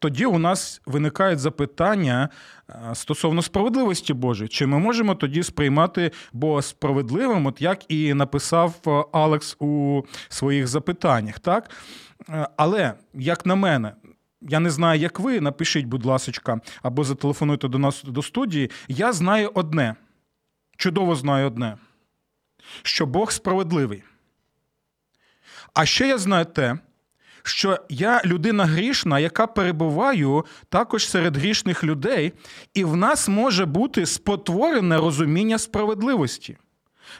тоді 0.00 0.26
у 0.26 0.38
нас 0.38 0.82
виникають 0.86 1.38
запитання 1.38 2.28
е, 2.68 2.94
стосовно 2.94 3.42
справедливості 3.42 4.14
Божої. 4.14 4.48
Чи 4.48 4.66
ми 4.66 4.78
можемо 4.78 5.14
тоді 5.14 5.42
сприймати 5.42 6.10
Бога 6.32 6.62
справедливим, 6.62 7.46
от 7.46 7.62
як 7.62 7.92
і 7.92 8.14
написав 8.14 8.74
е, 8.86 9.04
Алекс 9.12 9.56
у 9.58 10.02
своїх 10.28 10.66
запитаннях, 10.66 11.38
так? 11.38 11.70
Е, 12.28 12.48
але, 12.56 12.94
як 13.14 13.46
на 13.46 13.54
мене, 13.54 13.92
я 14.40 14.60
не 14.60 14.70
знаю, 14.70 15.00
як 15.00 15.20
ви, 15.20 15.40
напишіть, 15.40 15.86
будь 15.86 16.04
ласка, 16.04 16.60
або 16.82 17.04
зателефонуйте 17.04 17.68
до 17.68 17.78
нас 17.78 18.02
до 18.04 18.22
студії. 18.22 18.70
Я 18.88 19.12
знаю 19.12 19.50
одне, 19.54 19.94
чудово 20.76 21.14
знаю 21.14 21.46
одне, 21.46 21.76
що 22.82 23.06
Бог 23.06 23.32
справедливий. 23.32 24.02
А 25.74 25.86
ще 25.86 26.08
я 26.08 26.18
знаю 26.18 26.44
те, 26.44 26.78
що 27.42 27.78
я 27.88 28.22
людина 28.24 28.64
грішна, 28.64 29.18
яка 29.18 29.46
перебуваю 29.46 30.44
також 30.68 31.08
серед 31.08 31.36
грішних 31.36 31.84
людей, 31.84 32.32
і 32.74 32.84
в 32.84 32.96
нас 32.96 33.28
може 33.28 33.66
бути 33.66 34.06
спотворене 34.06 34.96
розуміння 34.96 35.58
справедливості. 35.58 36.56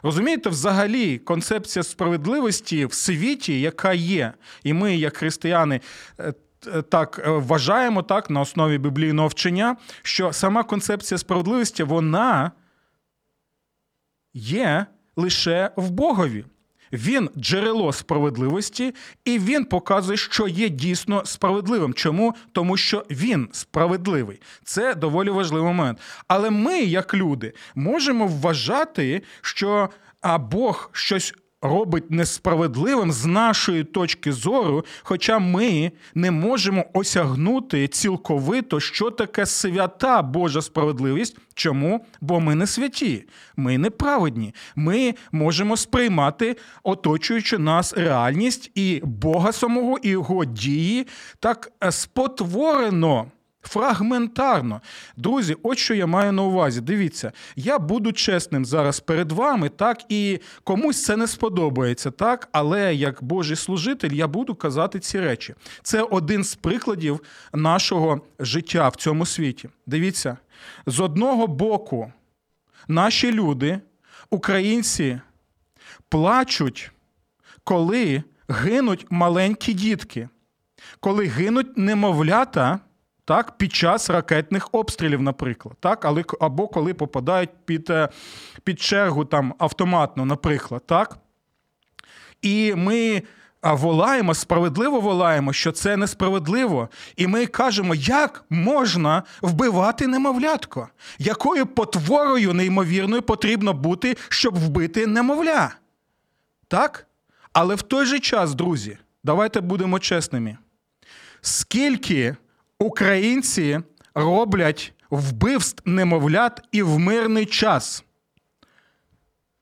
Розумієте, 0.02 0.50
взагалі, 0.50 1.18
концепція 1.18 1.82
справедливості 1.82 2.86
в 2.86 2.92
світі, 2.92 3.60
яка 3.60 3.92
є, 3.92 4.32
і 4.62 4.72
ми, 4.72 4.96
як 4.96 5.16
християни, 5.16 5.80
е, 6.20 6.32
так 6.82 7.22
е, 7.24 7.30
вважаємо 7.30 8.02
так 8.02 8.30
на 8.30 8.40
основі 8.40 8.78
біблійного 8.78 9.28
вчення, 9.28 9.76
що 10.02 10.32
сама 10.32 10.62
концепція 10.62 11.18
справедливості 11.18 11.82
вона 11.82 12.52
є 14.34 14.86
лише 15.16 15.70
в 15.76 15.90
Богові. 15.90 16.44
Він 16.92 17.30
джерело 17.36 17.92
справедливості, 17.92 18.94
і 19.24 19.38
він 19.38 19.64
показує, 19.64 20.16
що 20.16 20.48
є 20.48 20.68
дійсно 20.68 21.22
справедливим. 21.24 21.94
Чому? 21.94 22.34
Тому 22.52 22.76
що 22.76 23.04
він 23.10 23.48
справедливий. 23.52 24.40
Це 24.64 24.94
доволі 24.94 25.30
важливий 25.30 25.66
момент. 25.66 25.98
Але 26.28 26.50
ми, 26.50 26.80
як 26.80 27.14
люди, 27.14 27.52
можемо 27.74 28.26
вважати, 28.26 29.22
що 29.40 29.90
а 30.20 30.38
Бог 30.38 30.90
щось 30.92 31.34
робить 31.62 32.10
несправедливим 32.10 33.12
з 33.12 33.26
нашої 33.26 33.84
точки 33.84 34.32
зору, 34.32 34.84
хоча 35.02 35.38
ми 35.38 35.92
не 36.14 36.30
можемо 36.30 36.84
осягнути 36.92 37.88
цілковито, 37.88 38.80
що 38.80 39.10
таке 39.10 39.46
свята 39.46 40.22
Божа 40.22 40.62
справедливість. 40.62 41.36
Чому? 41.54 42.06
Бо 42.20 42.40
ми 42.40 42.54
не 42.54 42.66
святі, 42.66 43.24
ми 43.56 43.78
не 43.78 43.90
праведні. 43.90 44.54
Ми 44.76 45.14
можемо 45.32 45.76
сприймати 45.76 46.56
оточуючи 46.82 47.58
нас 47.58 47.94
реальність 47.94 48.70
і 48.74 49.00
Бога 49.04 49.52
самого, 49.52 49.98
і 50.02 50.08
його 50.08 50.44
дії 50.44 51.06
так 51.40 51.72
спотворено. 51.90 53.26
Фрагментарно. 53.62 54.80
Друзі, 55.16 55.56
от 55.62 55.78
що 55.78 55.94
я 55.94 56.06
маю 56.06 56.32
на 56.32 56.42
увазі. 56.42 56.80
Дивіться, 56.80 57.32
я 57.56 57.78
буду 57.78 58.12
чесним 58.12 58.64
зараз 58.64 59.00
перед 59.00 59.32
вами, 59.32 59.68
так, 59.68 60.04
і 60.08 60.40
комусь 60.64 61.04
це 61.04 61.16
не 61.16 61.26
сподобається, 61.26 62.10
так, 62.10 62.48
але 62.52 62.94
як 62.94 63.22
Божий 63.22 63.56
служитель 63.56 64.10
я 64.10 64.28
буду 64.28 64.54
казати 64.54 64.98
ці 64.98 65.20
речі. 65.20 65.54
Це 65.82 66.02
один 66.02 66.44
з 66.44 66.54
прикладів 66.54 67.20
нашого 67.54 68.20
життя 68.38 68.88
в 68.88 68.96
цьому 68.96 69.26
світі. 69.26 69.68
Дивіться, 69.86 70.36
з 70.86 71.00
одного 71.00 71.46
боку, 71.46 72.12
наші 72.88 73.32
люди, 73.32 73.80
українці, 74.30 75.20
плачуть, 76.08 76.90
коли 77.64 78.22
гинуть 78.48 79.06
маленькі 79.10 79.74
дітки, 79.74 80.28
коли 81.00 81.26
гинуть 81.26 81.78
немовлята 81.78 82.80
так, 83.30 83.58
під 83.58 83.72
час 83.72 84.10
ракетних 84.10 84.68
обстрілів, 84.72 85.22
наприклад, 85.22 85.76
так, 85.80 86.04
але, 86.04 86.24
або 86.40 86.68
коли 86.68 86.94
попадають 86.94 87.50
під 87.64 87.90
е, 87.90 88.08
під 88.64 88.80
чергу 88.80 89.24
там 89.24 89.54
автоматно, 89.58 90.24
наприклад. 90.24 90.82
так. 90.86 91.18
І 92.42 92.74
ми 92.74 93.22
волаємо, 93.62 94.34
справедливо 94.34 95.00
волаємо, 95.00 95.52
що 95.52 95.72
це 95.72 95.96
несправедливо. 95.96 96.88
І 97.16 97.26
ми 97.26 97.46
кажемо, 97.46 97.94
як 97.94 98.44
можна 98.50 99.22
вбивати 99.42 100.06
немовлятко? 100.06 100.88
Якою 101.18 101.66
потворою 101.66 102.54
неймовірною 102.54 103.22
потрібно 103.22 103.72
бути, 103.72 104.16
щоб 104.28 104.58
вбити 104.58 105.06
немовля? 105.06 105.74
Так? 106.68 107.06
Але 107.52 107.74
в 107.74 107.82
той 107.82 108.06
же 108.06 108.20
час, 108.20 108.54
друзі, 108.54 108.98
давайте 109.24 109.60
будемо 109.60 109.98
чесними. 109.98 110.56
Скільки 111.40 112.36
українці 112.80 113.80
роблять 114.14 114.92
вбивств 115.10 115.82
немовлят 115.84 116.62
і 116.72 116.82
в 116.82 116.98
мирний 116.98 117.46
час. 117.46 118.04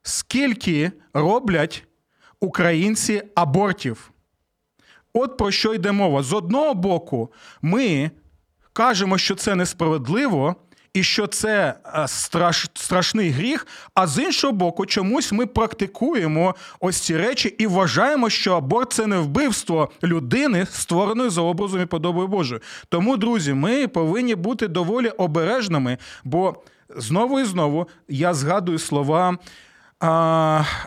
Скільки 0.02 0.92
роблять 1.12 1.85
українці 2.40 3.22
абортів? 3.35 4.11
От 5.12 5.37
про 5.37 5.50
що 5.50 5.74
йде 5.74 5.92
мова. 5.92 6.22
З 6.22 6.33
одного 6.33 6.74
боку, 6.74 7.33
ми 7.62 8.11
кажемо, 8.72 9.18
що 9.18 9.35
це 9.35 9.54
несправедливо, 9.54 10.57
і 10.94 11.03
що 11.03 11.27
це 11.27 11.74
е, 11.94 12.09
страш, 12.09 12.66
страшний 12.74 13.31
гріх. 13.31 13.66
А 13.94 14.07
з 14.07 14.22
іншого 14.22 14.53
боку, 14.53 14.87
чомусь 14.87 15.33
ми 15.33 15.46
практикуємо 15.46 16.55
ось 16.81 17.01
ці 17.01 17.16
речі 17.16 17.48
і 17.59 17.66
вважаємо, 17.66 18.31
що 18.31 18.55
аборт 18.55 18.92
це 18.92 19.07
не 19.07 19.18
вбивство 19.18 19.90
людини, 20.03 20.66
створеної 20.72 21.31
за 21.31 21.40
образом 21.40 21.83
і 21.83 21.87
подобою 21.87 22.29
Божою. 22.29 22.61
Тому, 22.88 23.16
друзі, 23.16 23.55
ми 23.55 23.88
повинні 23.88 24.35
бути 24.35 24.68
доволі 24.68 25.09
обережними, 25.09 25.98
бо 26.24 26.62
знову 26.96 27.40
і 27.40 27.44
знову 27.44 27.88
я 28.09 28.35
згадую 28.35 28.79
слова. 28.79 29.38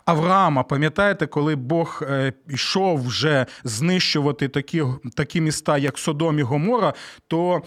Авраама, 0.05 0.63
пам'ятаєте, 0.63 1.27
коли 1.27 1.55
Бог 1.55 2.03
е, 2.03 2.33
йшов 2.49 3.07
вже 3.07 3.45
знищувати 3.63 4.47
такі 4.47 4.83
такі 5.15 5.41
міста, 5.41 5.77
як 5.77 5.97
Содом 5.97 6.39
і 6.39 6.41
Гомора, 6.41 6.93
то 7.27 7.61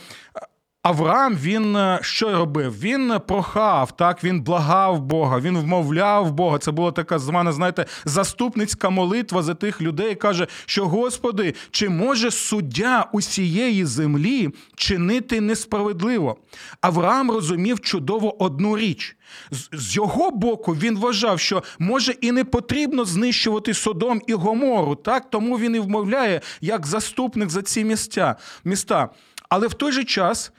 Авраам 0.84 1.36
він 1.36 1.76
е, 1.76 1.98
що 2.02 2.32
робив? 2.32 2.80
Він 2.80 3.14
прохав, 3.28 3.96
так 3.96 4.24
він 4.24 4.42
благав 4.42 5.00
Бога, 5.00 5.40
він 5.40 5.58
вмовляв 5.58 6.32
Бога. 6.32 6.58
Це 6.58 6.70
була 6.70 6.92
така 6.92 7.18
звана, 7.18 7.52
знаєте, 7.52 7.86
заступницька 8.04 8.90
молитва 8.90 9.42
за 9.42 9.54
тих 9.54 9.82
людей. 9.82 10.14
Каже, 10.14 10.46
що 10.66 10.86
Господи, 10.86 11.54
чи 11.70 11.88
може 11.88 12.30
суддя 12.30 13.06
усієї 13.12 13.84
землі 13.84 14.50
чинити 14.76 15.40
несправедливо? 15.40 16.36
Авраам 16.80 17.30
розумів 17.30 17.80
чудово 17.80 18.44
одну 18.44 18.76
річ. 18.76 19.16
З 19.72 19.96
його 19.96 20.30
боку 20.30 20.74
він 20.74 20.98
вважав, 20.98 21.40
що 21.40 21.62
може 21.78 22.12
і 22.12 22.32
не 22.32 22.44
потрібно 22.44 23.04
знищувати 23.04 23.74
Содом 23.74 24.20
і 24.26 24.34
Гомору. 24.34 24.94
Так 24.94 25.30
тому 25.30 25.58
він 25.58 25.74
і 25.74 25.78
вмовляє 25.78 26.40
як 26.60 26.86
заступник 26.86 27.50
за 27.50 27.62
ці 27.62 27.84
місця 27.84 28.36
міста. 28.64 29.08
Але 29.48 29.66
в 29.66 29.74
той 29.74 29.92
же 29.92 30.04
час. 30.04 30.52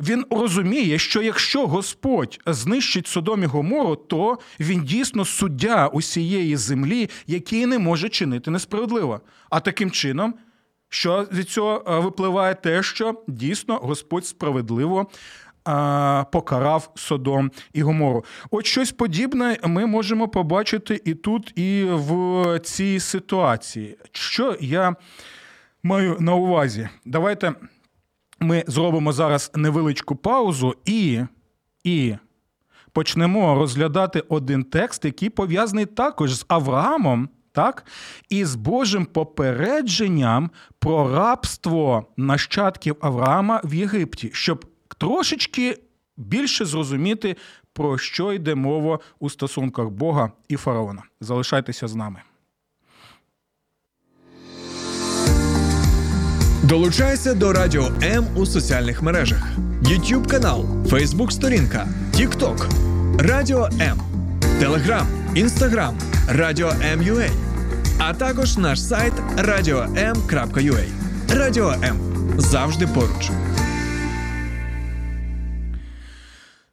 Він 0.00 0.24
розуміє, 0.30 0.98
що 0.98 1.22
якщо 1.22 1.66
Господь 1.66 2.40
знищить 2.46 3.06
Содом 3.06 3.42
і 3.42 3.46
Гомору, 3.46 3.96
то 3.96 4.38
він 4.60 4.84
дійсно 4.84 5.24
суддя 5.24 5.86
усієї 5.86 6.56
землі, 6.56 7.10
який 7.26 7.66
не 7.66 7.78
може 7.78 8.08
чинити 8.08 8.50
несправедливо. 8.50 9.20
А 9.50 9.60
таким 9.60 9.90
чином, 9.90 10.34
що 10.88 11.26
від 11.32 11.48
цього 11.48 11.84
е, 11.88 11.98
випливає 11.98 12.54
те, 12.54 12.82
що 12.82 13.22
дійсно 13.28 13.76
Господь 13.76 14.26
справедливо 14.26 15.10
покарав 16.32 16.90
Содом 16.94 17.50
і 17.72 17.82
Гомору. 17.82 18.24
От 18.50 18.66
щось 18.66 18.92
подібне 18.92 19.58
ми 19.64 19.86
можемо 19.86 20.28
побачити 20.28 21.00
і 21.04 21.14
тут, 21.14 21.58
і 21.58 21.84
в 21.90 22.58
цій 22.58 23.00
ситуації. 23.00 23.96
Що 24.12 24.56
я 24.60 24.96
маю 25.82 26.16
на 26.20 26.34
увазі? 26.34 26.88
Давайте 27.04 27.54
ми 28.40 28.64
зробимо 28.66 29.12
зараз 29.12 29.50
невеличку 29.54 30.16
паузу 30.16 30.74
і, 30.84 31.20
і 31.84 32.14
почнемо 32.92 33.54
розглядати 33.54 34.24
один 34.28 34.64
текст, 34.64 35.04
який 35.04 35.30
пов'язаний 35.30 35.86
також 35.86 36.34
з 36.34 36.44
Авраамом. 36.48 37.28
Так, 37.52 37.84
і 38.28 38.44
з 38.44 38.54
Божим 38.54 39.06
попередженням 39.06 40.50
про 40.78 41.14
рабство 41.16 42.06
нащадків 42.16 42.96
Авраама 43.00 43.60
в 43.64 43.74
Єгипті, 43.74 44.30
щоб 44.32 44.66
трошечки 44.98 45.78
більше 46.16 46.64
зрозуміти, 46.64 47.36
про 47.72 47.98
що 47.98 48.32
йде 48.32 48.54
мова 48.54 48.98
у 49.18 49.30
стосунках 49.30 49.88
Бога 49.88 50.32
і 50.48 50.56
фараона. 50.56 51.02
Залишайтеся 51.20 51.88
з 51.88 51.94
нами. 51.94 52.22
Долучайся 56.74 57.34
до 57.34 57.52
Радіо 57.52 57.92
М 58.02 58.26
у 58.36 58.46
соціальних 58.46 59.02
мережах: 59.02 59.42
YouTube 59.82 60.26
канал, 60.26 60.64
Facebook 60.84 61.30
сторінка, 61.30 61.88
TikTok. 62.14 62.68
Радіо 63.18 63.68
М. 63.80 64.00
Телеграм, 64.60 65.06
Інстаграм, 65.34 65.98
Радіо 66.28 66.72
М.Ю.А. 66.82 67.28
а 67.98 68.14
також 68.14 68.56
наш 68.56 68.82
сайт 68.82 69.12
radio.m.ua. 69.36 70.84
Радіо 71.36 71.70
М 71.70 71.98
завжди 72.38 72.86
поруч. 72.86 73.30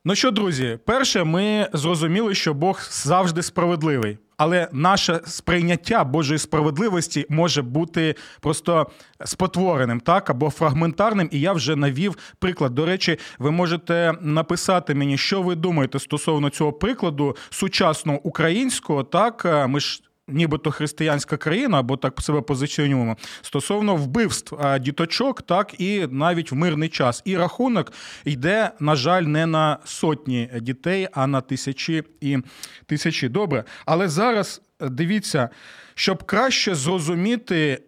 Ну 0.05 0.15
що, 0.15 0.31
друзі, 0.31 0.79
перше, 0.85 1.23
ми 1.23 1.69
зрозуміли, 1.73 2.35
що 2.35 2.53
Бог 2.53 2.81
завжди 2.91 3.43
справедливий. 3.43 4.17
Але 4.43 4.67
наше 4.71 5.19
сприйняття 5.25 6.03
Божої 6.03 6.39
справедливості 6.39 7.25
може 7.29 7.61
бути 7.61 8.15
просто 8.39 8.87
спотвореним, 9.25 9.99
так 9.99 10.29
або 10.29 10.49
фрагментарним. 10.49 11.29
І 11.31 11.39
я 11.39 11.53
вже 11.53 11.75
навів 11.75 12.17
приклад. 12.39 12.75
До 12.75 12.85
речі, 12.85 13.17
ви 13.39 13.51
можете 13.51 14.13
написати 14.21 14.95
мені, 14.95 15.17
що 15.17 15.41
ви 15.41 15.55
думаєте 15.55 15.99
стосовно 15.99 16.49
цього 16.49 16.73
прикладу 16.73 17.35
сучасного 17.49 18.19
українського. 18.23 19.03
Так, 19.03 19.65
ми 19.69 19.79
ж 19.79 20.01
нібито 20.27 20.71
християнська 20.71 21.37
країна, 21.37 21.79
або 21.79 21.97
так 21.97 22.21
себе 22.21 22.41
позиціонуємо, 22.41 23.17
стосовно 23.41 23.95
вбивств 23.95 24.79
діточок, 24.79 25.41
так 25.41 25.81
і 25.81 26.07
навіть 26.11 26.51
в 26.51 26.55
мирний 26.55 26.89
час. 26.89 27.21
І 27.25 27.37
рахунок 27.37 27.93
йде, 28.25 28.71
на 28.79 28.95
жаль, 28.95 29.23
не 29.23 29.45
на 29.45 29.77
сотні 29.85 30.49
дітей, 30.61 31.07
а 31.11 31.27
на 31.27 31.41
тисячі 31.41 32.03
і 32.21 32.37
тисячі. 32.85 33.29
Добре. 33.29 33.63
Але 33.85 34.09
зараз 34.09 34.61
дивіться, 34.79 35.49
щоб 35.95 36.23
краще 36.23 36.75
зрозуміти. 36.75 37.81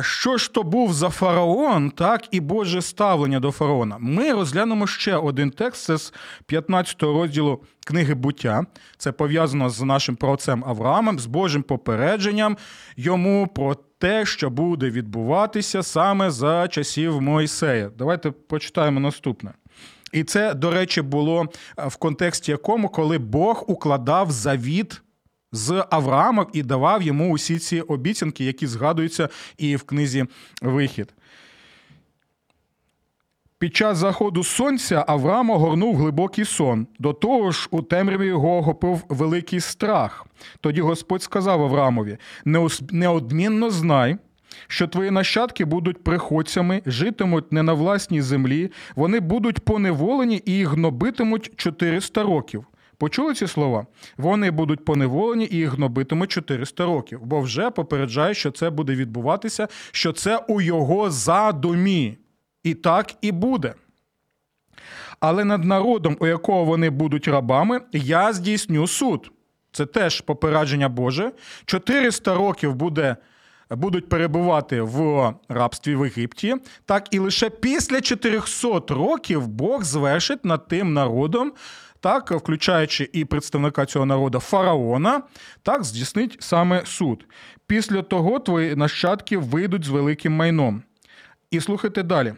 Що 0.00 0.36
ж 0.36 0.52
то 0.52 0.62
був 0.62 0.92
за 0.92 1.08
фараон, 1.08 1.90
так 1.90 2.24
і 2.30 2.40
Боже 2.40 2.82
ставлення 2.82 3.40
до 3.40 3.50
фараона? 3.50 3.96
Ми 4.00 4.32
розглянемо 4.32 4.86
ще 4.86 5.16
один 5.16 5.50
текст 5.50 5.84
це 5.84 5.96
з 5.96 6.12
15 6.46 7.02
розділу 7.02 7.62
книги 7.86 8.14
буття. 8.14 8.66
Це 8.96 9.12
пов'язано 9.12 9.70
з 9.70 9.82
нашим 9.82 10.16
праотцем 10.16 10.64
Авраамом, 10.66 11.18
з 11.18 11.26
Божим 11.26 11.62
попередженням 11.62 12.56
йому 12.96 13.46
про 13.46 13.74
те, 13.98 14.26
що 14.26 14.50
буде 14.50 14.90
відбуватися 14.90 15.82
саме 15.82 16.30
за 16.30 16.68
часів 16.68 17.20
Мойсея. 17.20 17.90
Давайте 17.98 18.30
почитаємо 18.30 19.00
наступне. 19.00 19.52
І 20.12 20.24
це, 20.24 20.54
до 20.54 20.70
речі, 20.70 21.02
було 21.02 21.46
в 21.76 21.96
контексті 21.96 22.50
якому, 22.50 22.88
коли 22.88 23.18
Бог 23.18 23.64
укладав 23.66 24.30
завіт 24.30 25.02
з 25.52 25.84
Авраамом 25.90 26.46
і 26.52 26.62
давав 26.62 27.02
йому 27.02 27.32
усі 27.32 27.58
ці 27.58 27.80
обіцянки, 27.80 28.44
які 28.44 28.66
згадуються 28.66 29.28
і 29.58 29.76
в 29.76 29.82
книзі 29.82 30.24
Вихід. 30.62 31.14
Під 33.62 33.76
час 33.76 33.98
заходу 33.98 34.44
сонця 34.44 35.04
Авраам 35.08 35.50
огорнув 35.50 35.96
глибокий 35.96 36.44
сон. 36.44 36.86
До 36.98 37.12
того 37.12 37.50
ж, 37.50 37.68
у 37.70 37.82
темряві 37.82 38.26
його 38.26 38.58
охопив 38.58 39.04
великий 39.08 39.60
страх. 39.60 40.26
Тоді 40.60 40.80
Господь 40.80 41.22
сказав 41.22 41.62
Авраамові: 41.62 42.18
неодмінно 42.90 43.70
знай, 43.70 44.16
що 44.66 44.88
твої 44.88 45.10
нащадки 45.10 45.64
будуть 45.64 46.04
приходцями, 46.04 46.82
житимуть 46.86 47.52
не 47.52 47.62
на 47.62 47.72
власній 47.72 48.22
землі, 48.22 48.70
вони 48.96 49.20
будуть 49.20 49.60
поневолені 49.60 50.42
і 50.44 50.52
їх 50.52 50.68
гнобитимуть 50.68 51.52
400 51.56 52.22
років. 52.22 52.66
Почули 52.98 53.34
ці 53.34 53.46
слова? 53.46 53.86
Вони 54.16 54.50
будуть 54.50 54.84
поневолені 54.84 55.48
і 55.50 55.56
їх 55.56 55.70
гнобитимуть 55.72 56.32
400 56.32 56.84
років, 56.84 57.20
бо 57.22 57.40
вже 57.40 57.70
попереджає, 57.70 58.34
що 58.34 58.50
це 58.50 58.70
буде 58.70 58.94
відбуватися, 58.94 59.68
що 59.92 60.12
це 60.12 60.36
у 60.36 60.60
його 60.60 61.10
задумі. 61.10 62.18
І 62.62 62.74
так 62.74 63.14
і 63.20 63.32
буде. 63.32 63.74
Але 65.20 65.44
над 65.44 65.64
народом, 65.64 66.16
у 66.20 66.26
якого 66.26 66.64
вони 66.64 66.90
будуть 66.90 67.28
рабами, 67.28 67.80
я 67.92 68.32
здійсню 68.32 68.86
суд. 68.86 69.32
Це 69.72 69.86
теж 69.86 70.20
попередження 70.20 70.88
Боже. 70.88 71.32
400 71.64 72.34
років 72.34 72.74
буде, 72.74 73.16
будуть 73.70 74.08
перебувати 74.08 74.80
в 74.80 75.32
рабстві 75.48 75.96
в 75.96 76.04
Єгипті. 76.04 76.56
Так, 76.84 77.06
і 77.10 77.18
лише 77.18 77.50
після 77.50 78.00
400 78.00 78.80
років 78.88 79.46
Бог 79.46 79.84
звершить 79.84 80.44
над 80.44 80.68
тим 80.68 80.92
народом 80.92 81.52
так, 82.02 82.30
включаючи 82.30 83.08
і 83.12 83.24
представника 83.24 83.86
цього 83.86 84.06
народу 84.06 84.40
фараона, 84.40 85.22
так 85.62 85.84
здійснить 85.84 86.36
саме 86.40 86.82
суд. 86.86 87.26
Після 87.66 88.02
того 88.02 88.38
твої 88.38 88.76
нащадки 88.76 89.38
вийдуть 89.38 89.84
з 89.84 89.88
великим 89.88 90.32
майном. 90.32 90.82
І 91.50 91.60
слухайте 91.60 92.02
далі. 92.02 92.34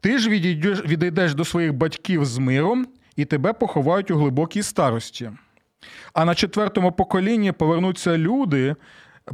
Ти 0.00 0.18
ж 0.18 0.30
відійдеш, 0.30 0.84
відійдеш 0.84 1.34
до 1.34 1.44
своїх 1.44 1.74
батьків 1.74 2.24
з 2.24 2.38
миром, 2.38 2.86
і 3.16 3.24
тебе 3.24 3.52
поховають 3.52 4.10
у 4.10 4.16
глибокій 4.16 4.62
старості. 4.62 5.30
А 6.12 6.24
на 6.24 6.34
четвертому 6.34 6.92
поколінні 6.92 7.52
повернуться 7.52 8.18
люди, 8.18 8.74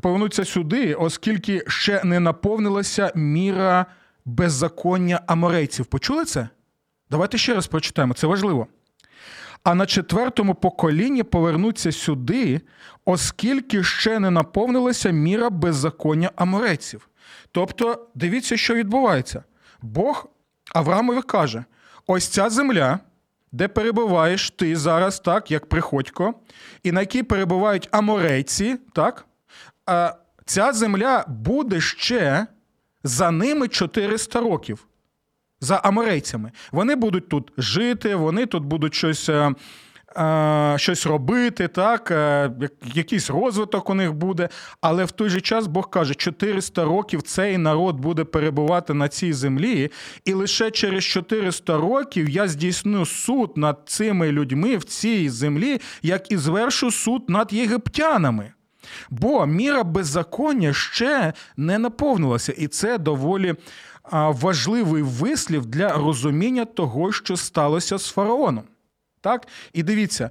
повернуться 0.00 0.44
сюди, 0.44 0.94
оскільки 0.94 1.62
ще 1.66 2.04
не 2.04 2.20
наповнилася 2.20 3.12
міра 3.14 3.86
беззаконня 4.24 5.20
аморейців. 5.26 5.86
Почули 5.86 6.24
це? 6.24 6.48
Давайте 7.10 7.38
ще 7.38 7.54
раз 7.54 7.66
прочитаємо, 7.66 8.14
це 8.14 8.26
важливо 8.26 8.66
а 9.62 9.74
на 9.74 9.86
четвертому 9.86 10.54
поколінні 10.54 11.22
повернуться 11.22 11.92
сюди, 11.92 12.60
оскільки 13.04 13.84
ще 13.84 14.18
не 14.18 14.30
наповнилася 14.30 15.10
міра 15.10 15.50
беззаконня 15.50 16.30
амореців. 16.36 17.08
Тобто, 17.52 18.06
дивіться, 18.14 18.56
що 18.56 18.74
відбувається. 18.74 19.44
Бог 19.82 20.28
Авраамові 20.74 21.22
каже: 21.22 21.64
ось 22.06 22.28
ця 22.28 22.50
земля, 22.50 22.98
де 23.52 23.68
перебуваєш 23.68 24.50
ти 24.50 24.76
зараз, 24.76 25.20
так, 25.20 25.50
як 25.50 25.66
приходько, 25.66 26.34
і 26.82 26.92
на 26.92 27.00
якій 27.00 27.22
перебувають 27.22 27.88
аморейці, 27.90 28.78
так, 28.92 29.26
ця 30.44 30.72
земля 30.72 31.24
буде 31.28 31.80
ще 31.80 32.46
за 33.04 33.30
ними 33.30 33.68
400 33.68 34.40
років 34.40 34.86
за 35.60 35.76
аморейцями. 35.76 36.50
Вони 36.72 36.94
будуть 36.94 37.28
тут 37.28 37.52
жити, 37.56 38.14
вони 38.14 38.46
тут 38.46 38.64
будуть 38.64 38.94
щось. 38.94 39.28
Е, 39.28 39.54
е, 40.16 40.74
щось 40.78 41.06
робити, 41.06 41.68
так, 41.68 42.10
е, 42.10 42.50
якийсь 42.94 43.30
розвиток 43.30 43.90
у 43.90 43.94
них 43.94 44.12
буде. 44.12 44.48
Але 44.80 45.04
в 45.04 45.10
той 45.10 45.28
же 45.28 45.40
час 45.40 45.66
Бог 45.66 45.90
каже, 45.90 46.14
400 46.14 46.84
років 46.84 47.22
цей 47.22 47.58
народ 47.58 48.00
буде 48.00 48.24
перебувати 48.24 48.94
на 48.94 49.08
цій 49.08 49.32
землі, 49.32 49.90
і 50.24 50.32
лише 50.32 50.70
через 50.70 51.04
400 51.04 51.76
років 51.76 52.28
я 52.28 52.48
здійсню 52.48 53.06
суд 53.06 53.52
над 53.56 53.82
цими 53.86 54.32
людьми 54.32 54.76
в 54.76 54.84
цій 54.84 55.28
землі, 55.28 55.80
як 56.02 56.32
і 56.32 56.36
звершу 56.36 56.90
суд 56.90 57.24
над 57.28 57.52
єгиптянами. 57.52 58.52
Бо 59.10 59.46
міра 59.46 59.84
беззаконня 59.84 60.72
ще 60.72 61.32
не 61.56 61.78
наповнилася, 61.78 62.52
і 62.52 62.66
це 62.66 62.98
доволі 62.98 63.54
важливий 64.12 65.02
вислів 65.02 65.66
для 65.66 65.92
розуміння 65.92 66.64
того, 66.64 67.12
що 67.12 67.36
сталося 67.36 67.98
з 67.98 68.08
фараоном. 68.08 68.64
Так? 69.20 69.48
І 69.72 69.82
дивіться, 69.82 70.30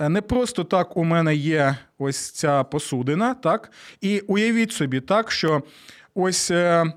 е, 0.00 0.08
не 0.08 0.22
просто 0.22 0.64
так 0.64 0.96
у 0.96 1.04
мене 1.04 1.34
є 1.34 1.76
ось 1.98 2.30
ця 2.30 2.64
посудина, 2.64 3.34
так? 3.34 3.70
І 4.00 4.20
уявіть 4.20 4.72
собі, 4.72 5.00
так, 5.00 5.30
що 5.30 5.62
ось. 6.14 6.50
Е, 6.50 6.92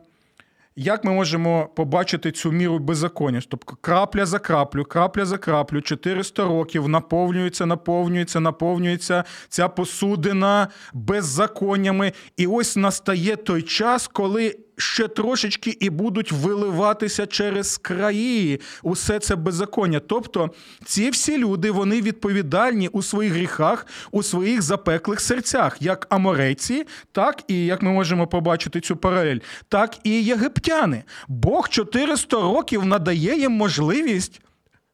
як 0.75 1.03
ми 1.03 1.11
можемо 1.11 1.69
побачити 1.75 2.31
цю 2.31 2.51
міру 2.51 2.79
беззаконня? 2.79 3.41
Тобто 3.49 3.77
крапля 3.81 4.25
за 4.25 4.39
краплю, 4.39 4.85
крапля 4.85 5.25
за 5.25 5.37
краплю, 5.37 5.81
400 5.81 6.43
років 6.43 6.87
наповнюється, 6.87 7.65
наповнюється, 7.65 8.39
наповнюється 8.39 9.23
ця 9.49 9.67
посудина 9.67 10.67
беззаконнями. 10.93 12.13
І 12.37 12.47
ось 12.47 12.75
настає 12.75 13.35
той 13.35 13.61
час, 13.61 14.07
коли 14.07 14.55
ще 14.83 15.07
трошечки 15.07 15.77
і 15.79 15.89
будуть 15.89 16.31
виливатися 16.31 17.25
через 17.25 17.77
краї 17.77 18.61
усе 18.83 19.19
це 19.19 19.35
беззаконня. 19.35 19.99
Тобто 19.99 20.49
ці 20.85 21.09
всі 21.09 21.37
люди 21.37 21.71
вони 21.71 22.01
відповідальні 22.01 22.87
у 22.87 23.01
своїх 23.01 23.33
гріхах, 23.33 23.87
у 24.11 24.23
своїх 24.23 24.61
запеклих 24.61 25.19
серцях, 25.19 25.77
як 25.79 26.07
аморейці, 26.09 26.85
так 27.11 27.43
і 27.47 27.65
як 27.65 27.81
ми 27.81 27.91
можемо 27.91 28.27
побачити 28.27 28.79
цю 28.79 28.95
паралель, 28.95 29.39
так 29.69 29.97
і 30.03 30.23
єгиптяни. 30.23 31.03
Бог 31.27 31.69
400 31.69 32.41
років 32.41 32.85
надає 32.85 33.39
їм 33.39 33.51
можливість 33.51 34.41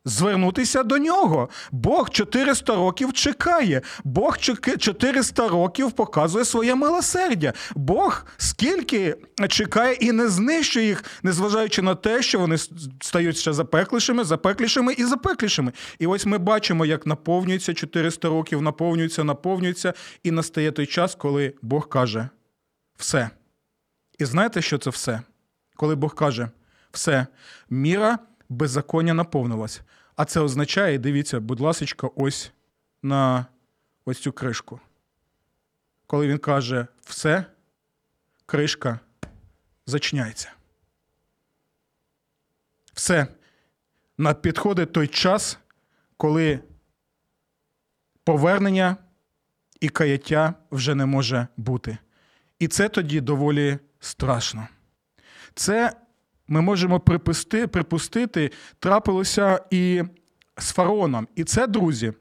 звернутися 0.05 0.83
до 0.83 0.97
нього. 0.97 1.49
Бог 1.71 2.09
400 2.09 2.75
років 2.75 3.13
чекає. 3.13 3.81
Бог 4.03 4.37
400 4.37 5.47
років 5.47 5.91
показує 5.91 6.45
своє 6.45 6.75
милосердя. 6.75 7.53
Бог 7.75 8.25
скільки 8.37 9.15
чекає 9.49 9.93
і 9.93 10.11
не 10.11 10.29
знищує 10.29 10.85
їх, 10.85 11.03
незважаючи 11.23 11.81
на 11.81 11.95
те, 11.95 12.21
що 12.21 12.39
вони 12.39 12.57
стають 13.01 13.37
ще 13.37 13.53
запеклішими, 13.53 14.23
запеклішими 14.23 14.93
і 14.93 15.05
запеклішими. 15.05 15.71
І 15.99 16.07
ось 16.07 16.25
ми 16.25 16.37
бачимо, 16.37 16.85
як 16.85 17.05
наповнюється 17.05 17.73
400 17.73 18.29
років, 18.29 18.61
наповнюється, 18.61 19.23
наповнюється, 19.23 19.93
і 20.23 20.31
настає 20.31 20.71
той 20.71 20.85
час, 20.85 21.15
коли 21.15 21.53
Бог 21.61 21.89
каже 21.89 22.29
все. 22.97 23.29
І 24.19 24.25
знаєте, 24.25 24.61
що 24.61 24.77
це 24.77 24.89
все? 24.89 25.21
Коли 25.75 25.95
Бог 25.95 26.15
каже 26.15 26.49
все, 26.91 27.27
міра 27.69 28.19
беззаконня 28.49 29.13
наповнилась. 29.13 29.81
А 30.15 30.25
це 30.25 30.39
означає, 30.39 30.97
дивіться, 30.97 31.39
будь 31.39 31.59
ласка, 31.59 32.09
ось 32.15 32.51
на 33.03 33.45
ось 34.05 34.19
цю 34.19 34.31
кришку. 34.31 34.79
Коли 36.07 36.27
він 36.27 36.37
каже 36.37 36.87
все, 37.03 37.45
кришка 38.45 38.99
зачиняється. 39.85 40.51
Все. 42.93 43.27
Підходить 44.41 44.93
той 44.93 45.07
час, 45.07 45.59
коли 46.17 46.59
повернення 48.23 48.97
і 49.79 49.89
каяття 49.89 50.53
вже 50.71 50.95
не 50.95 51.05
може 51.05 51.47
бути. 51.57 51.97
І 52.59 52.67
це 52.67 52.89
тоді 52.89 53.21
доволі 53.21 53.79
страшно. 53.99 54.67
Це 55.53 55.93
ми 56.49 56.61
можемо 56.61 56.99
припусти, 56.99 57.67
припустити, 57.67 58.51
трапилося 58.79 59.61
і 59.69 60.03
з 60.57 60.71
фараоном. 60.71 61.27
І 61.35 61.43
це, 61.43 61.67
друзі, 61.67 62.13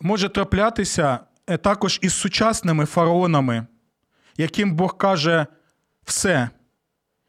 може 0.00 0.28
траплятися 0.28 1.20
е, 1.46 1.56
також 1.56 1.98
із 2.02 2.14
сучасними 2.14 2.86
фараонами, 2.86 3.66
яким 4.36 4.74
Бог 4.74 4.96
каже: 4.96 5.46
все, 6.04 6.50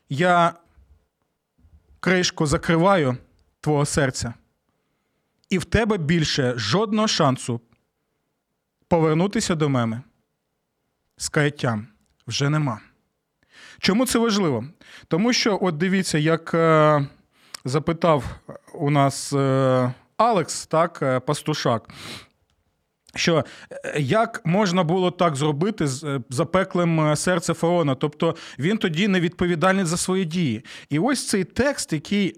я 0.09 0.53
кришку 1.99 2.45
закриваю 2.45 3.17
твого 3.61 3.85
серця, 3.85 4.33
і 5.49 5.57
в 5.57 5.65
тебе 5.65 5.97
більше 5.97 6.53
жодного 6.57 7.07
шансу 7.07 7.61
повернутися 8.87 9.55
до 9.55 9.69
мене 9.69 10.01
з 11.17 11.29
каяттям 11.29 11.87
вже 12.27 12.49
нема. 12.49 12.92
Чому 13.83 14.05
це 14.05 14.19
важливо? 14.19 14.65
Тому 15.07 15.33
що, 15.33 15.59
от 15.61 15.77
дивіться, 15.77 16.17
як 16.17 16.53
е, 16.53 17.07
запитав 17.65 18.23
у 18.73 18.89
нас 18.89 19.33
е, 19.33 19.93
Алекс, 20.17 20.65
так, 20.65 20.99
е, 21.01 21.19
пастушак, 21.19 21.89
що 23.15 23.45
е, 23.71 23.99
як 23.99 24.41
можна 24.45 24.83
було 24.83 25.11
так 25.11 25.35
зробити 25.35 25.87
з 25.87 26.03
е, 26.03 26.21
запеклим 26.29 27.15
серце 27.15 27.53
фараона? 27.53 27.95
Тобто 27.95 28.35
він 28.59 28.77
тоді 28.77 29.07
не 29.07 29.19
відповідальний 29.19 29.85
за 29.85 29.97
свої 29.97 30.25
дії. 30.25 30.65
І 30.89 30.99
ось 30.99 31.27
цей 31.27 31.43
текст, 31.43 31.93
який. 31.93 32.35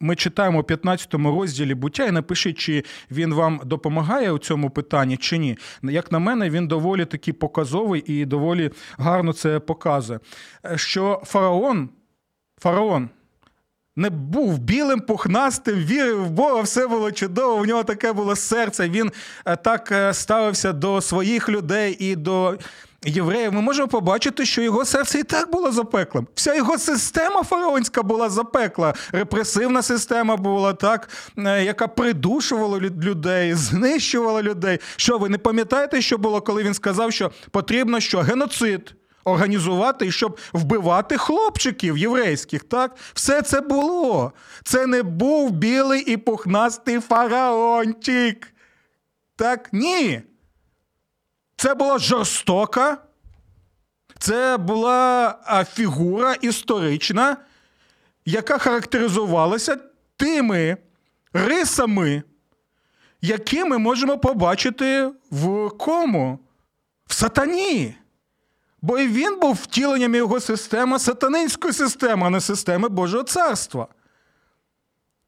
Ми 0.00 0.16
читаємо 0.16 0.60
у 0.60 0.62
15 0.62 1.14
розділі 1.14 1.74
буття, 1.74 2.04
і 2.04 2.10
напишіть, 2.10 2.58
чи 2.58 2.84
він 3.10 3.34
вам 3.34 3.60
допомагає 3.64 4.32
у 4.32 4.38
цьому 4.38 4.70
питанні, 4.70 5.16
чи 5.16 5.38
ні. 5.38 5.58
Як 5.82 6.12
на 6.12 6.18
мене, 6.18 6.50
він 6.50 6.68
доволі 6.68 7.04
таки 7.04 7.32
показовий 7.32 8.04
і 8.06 8.24
доволі 8.24 8.70
гарно 8.98 9.32
це 9.32 9.60
показує. 9.60 10.20
Що 10.76 11.22
фараон, 11.24 11.88
фараон 12.60 13.08
не 13.96 14.10
був 14.10 14.58
білим, 14.58 15.00
пухнастим, 15.00 15.74
вірив 15.74 16.24
в 16.24 16.30
Бога, 16.30 16.62
все 16.62 16.86
було 16.86 17.12
чудово. 17.12 17.54
У 17.62 17.66
нього 17.66 17.84
таке 17.84 18.12
було 18.12 18.36
серце. 18.36 18.88
Він 18.88 19.12
так 19.64 20.10
ставився 20.12 20.72
до 20.72 21.00
своїх 21.00 21.48
людей 21.48 21.96
і 22.00 22.16
до 22.16 22.58
євреїв, 23.06 23.52
ми 23.52 23.60
можемо 23.60 23.88
побачити, 23.88 24.46
що 24.46 24.62
його 24.62 24.84
серце 24.84 25.18
і 25.18 25.22
так 25.22 25.50
було 25.50 25.72
запеклим. 25.72 26.26
Вся 26.34 26.54
його 26.54 26.78
система 26.78 27.42
фараонська 27.42 28.02
була 28.02 28.30
запекла. 28.30 28.94
Репресивна 29.12 29.82
система 29.82 30.36
була 30.36 30.72
так, 30.72 31.08
е, 31.38 31.64
яка 31.64 31.88
придушувала 31.88 32.78
людей, 32.78 33.54
знищувала 33.54 34.42
людей. 34.42 34.78
Що 34.96 35.18
ви 35.18 35.28
не 35.28 35.38
пам'ятаєте, 35.38 36.02
що 36.02 36.18
було, 36.18 36.40
коли 36.40 36.62
він 36.62 36.74
сказав, 36.74 37.12
що 37.12 37.30
потрібно 37.50 38.00
що 38.00 38.20
геноцид? 38.20 38.94
Організувати, 39.24 40.12
щоб 40.12 40.38
вбивати 40.52 41.18
хлопчиків 41.18 41.98
єврейських, 41.98 42.64
так? 42.64 42.96
Все 43.14 43.42
це 43.42 43.60
було. 43.60 44.32
Це 44.64 44.86
не 44.86 45.02
був 45.02 45.50
білий 45.50 46.00
і 46.00 46.16
пухнастий 46.16 47.00
фараончик. 47.00 48.48
Так, 49.36 49.68
ні. 49.72 50.22
Це 51.56 51.74
була 51.74 51.98
жорстока, 51.98 52.98
це 54.18 54.56
була 54.56 55.34
фігура 55.74 56.34
історична, 56.34 57.36
яка 58.24 58.58
характеризувалася 58.58 59.76
тими 60.16 60.76
рисами, 61.32 62.22
які 63.20 63.64
ми 63.64 63.78
можемо 63.78 64.18
побачити 64.18 65.10
в 65.30 65.68
кому? 65.68 66.38
В 67.06 67.14
сатані. 67.14 67.94
Бо 68.82 68.98
і 68.98 69.08
він 69.08 69.40
був 69.40 69.54
втіленням 69.54 70.14
його 70.14 70.40
системи, 70.40 70.98
сатанинської 70.98 71.74
системи, 71.74 72.26
а 72.26 72.30
не 72.30 72.40
системи 72.40 72.88
Божого 72.88 73.22
царства. 73.22 73.88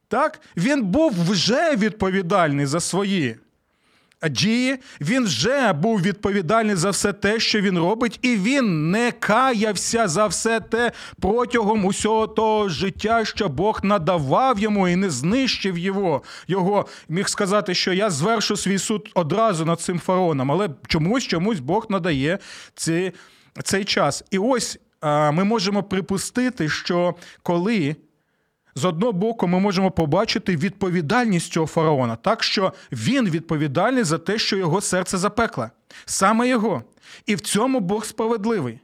Так? 0.08 0.40
Він 0.56 0.82
був 0.84 1.30
вже 1.30 1.76
відповідальний 1.76 2.66
за 2.66 2.80
свої 2.80 3.36
дії, 4.26 4.78
він 5.00 5.24
вже 5.24 5.72
був 5.72 6.00
відповідальний 6.00 6.76
за 6.76 6.90
все 6.90 7.12
те, 7.12 7.40
що 7.40 7.60
він 7.60 7.78
робить, 7.78 8.18
і 8.22 8.36
він 8.36 8.90
не 8.90 9.12
каявся 9.12 10.08
за 10.08 10.26
все 10.26 10.60
те 10.60 10.92
протягом 11.20 11.84
усього 11.84 12.26
того 12.26 12.68
життя, 12.68 13.24
що 13.24 13.48
Бог 13.48 13.80
надавав 13.82 14.58
йому 14.58 14.88
і 14.88 14.96
не 14.96 15.10
знищив 15.10 15.78
його. 15.78 16.22
Його 16.48 16.86
міг 17.08 17.28
сказати, 17.28 17.74
що 17.74 17.92
я 17.92 18.10
звершу 18.10 18.56
свій 18.56 18.78
суд 18.78 19.10
одразу 19.14 19.64
над 19.64 19.80
цим 19.80 19.98
фараоном, 19.98 20.52
але 20.52 20.68
чомусь 20.86 21.24
чомусь 21.24 21.60
Бог 21.60 21.86
надає 21.88 22.38
цей, 22.74 23.12
цей 23.64 23.84
час. 23.84 24.24
І 24.30 24.38
ось 24.38 24.78
ми 25.32 25.44
можемо 25.44 25.82
припустити, 25.82 26.68
що 26.68 27.14
коли 27.42 27.96
з 28.78 28.84
одного 28.84 29.12
боку, 29.12 29.46
ми 29.46 29.60
можемо 29.60 29.90
побачити 29.90 30.56
відповідальність 30.56 31.52
цього 31.52 31.66
фараона, 31.66 32.16
так 32.16 32.42
що 32.42 32.72
він 32.92 33.30
відповідальний 33.30 34.04
за 34.04 34.18
те, 34.18 34.38
що 34.38 34.56
його 34.56 34.80
серце 34.80 35.18
запекле, 35.18 35.70
саме 36.04 36.48
його. 36.48 36.82
І 37.26 37.34
в 37.34 37.40
цьому 37.40 37.80
Бог 37.80 38.04
справедливий. 38.04 38.80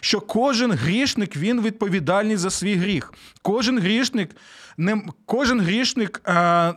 Що 0.00 0.20
кожен 0.20 0.72
грішник 0.72 1.36
він 1.36 1.62
відповідальний 1.62 2.36
за 2.36 2.50
свій 2.50 2.74
гріх. 2.74 3.12
Кожен 3.42 3.78
грішник 3.78 4.30
не, 4.76 5.02
кожен 5.26 5.60
грішник 5.60 6.20
а, 6.24 6.72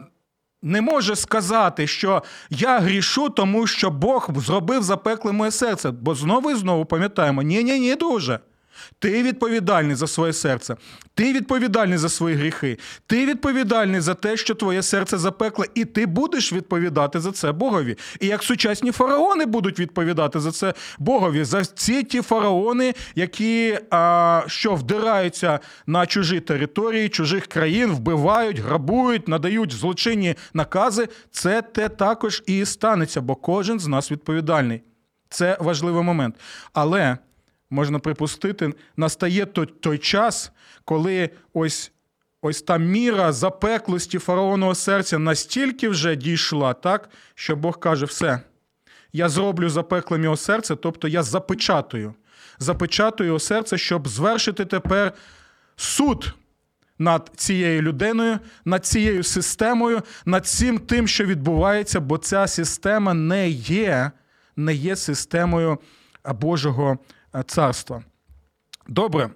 не 0.61 0.81
може 0.81 1.15
сказати, 1.15 1.87
що 1.87 2.23
я 2.49 2.79
грішу, 2.79 3.29
тому 3.29 3.67
що 3.67 3.89
Бог 3.89 4.29
зробив 4.35 4.83
запекле 4.83 5.31
моє 5.31 5.51
серце. 5.51 5.91
Бо 5.91 6.15
знову 6.15 6.51
і 6.51 6.55
знову 6.55 6.85
пам'ятаємо: 6.85 7.41
ні, 7.41 7.63
ні, 7.63 7.95
друже. 7.95 8.39
Ти 8.99 9.23
відповідальний 9.23 9.95
за 9.95 10.07
своє 10.07 10.33
серце, 10.33 10.75
ти 11.13 11.33
відповідальний 11.33 11.97
за 11.97 12.09
свої 12.09 12.35
гріхи, 12.35 12.77
ти 13.07 13.25
відповідальний 13.25 14.01
за 14.01 14.13
те, 14.13 14.37
що 14.37 14.55
твоє 14.55 14.83
серце 14.83 15.17
запекле, 15.17 15.65
і 15.75 15.85
ти 15.85 16.05
будеш 16.05 16.53
відповідати 16.53 17.19
за 17.19 17.31
це 17.31 17.51
Богові. 17.51 17.97
І 18.19 18.27
як 18.27 18.43
сучасні 18.43 18.91
фараони 18.91 19.45
будуть 19.45 19.79
відповідати 19.79 20.39
за 20.39 20.51
це 20.51 20.73
Богові, 20.99 21.43
за 21.43 21.65
ці 21.65 22.03
ті 22.03 22.21
фараони, 22.21 22.93
які 23.15 23.79
а, 23.89 24.43
що 24.47 24.75
вдираються 24.75 25.59
на 25.87 26.05
чужі 26.05 26.39
території, 26.39 27.09
чужих 27.09 27.47
країн, 27.47 27.91
вбивають, 27.91 28.59
грабують, 28.59 29.27
надають 29.27 29.71
злочинні 29.71 30.35
накази, 30.53 31.07
це 31.31 31.61
те 31.61 31.89
також 31.89 32.43
і 32.45 32.65
станеться, 32.65 33.21
бо 33.21 33.35
кожен 33.35 33.79
з 33.79 33.87
нас 33.87 34.11
відповідальний. 34.11 34.81
Це 35.29 35.57
важливий 35.59 36.03
момент. 36.03 36.35
Але 36.73 37.17
можна 37.75 37.99
припустити, 37.99 38.73
настає 38.97 39.45
той, 39.45 39.97
час, 39.97 40.51
коли 40.85 41.29
ось 41.53 41.91
ось 42.41 42.61
та 42.61 42.77
міра 42.77 43.31
запеклості 43.31 44.19
фараонового 44.19 44.75
серця 44.75 45.19
настільки 45.19 45.89
вже 45.89 46.15
дійшла, 46.15 46.73
так, 46.73 47.09
що 47.35 47.55
Бог 47.55 47.79
каже: 47.79 48.05
все, 48.05 48.39
я 49.13 49.29
зроблю 49.29 49.69
запеклим 49.69 50.23
його 50.23 50.37
серце, 50.37 50.75
тобто 50.75 51.07
я 51.07 51.23
запечатую. 51.23 52.13
Запечатую 52.59 53.27
його 53.27 53.39
серце, 53.39 53.77
щоб 53.77 54.07
звершити 54.07 54.65
тепер 54.65 55.13
суд. 55.75 56.33
Над 56.99 57.31
цією 57.35 57.81
людиною, 57.81 58.39
над 58.65 58.85
цією 58.85 59.23
системою, 59.23 60.01
над 60.25 60.43
всім 60.43 60.79
тим, 60.79 61.07
що 61.07 61.25
відбувається, 61.25 61.99
бо 61.99 62.17
ця 62.17 62.47
система 62.47 63.13
не 63.13 63.49
є 63.49 64.11
не 64.55 64.73
є 64.73 64.95
системою 64.95 65.77
Божого 66.25 66.97
царства. 67.43 68.03
Добре. 68.87 69.29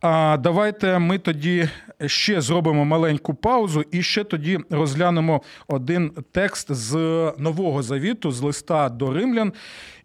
А 0.00 0.36
Давайте 0.36 0.98
ми 0.98 1.18
тоді 1.18 1.68
ще 2.06 2.40
зробимо 2.40 2.84
маленьку 2.84 3.34
паузу 3.34 3.84
і 3.90 4.02
ще 4.02 4.24
тоді 4.24 4.58
розглянемо 4.70 5.42
один 5.68 6.10
текст 6.32 6.72
з 6.72 6.92
Нового 7.38 7.82
Завіту, 7.82 8.30
з 8.30 8.40
листа 8.40 8.88
до 8.88 9.12
римлян, 9.12 9.52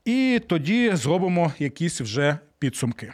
і 0.06 0.42
тоді 0.48 0.92
зробимо 0.94 1.54
якісь 1.60 2.02
вже 2.02 2.38
підсумки. 2.60 3.14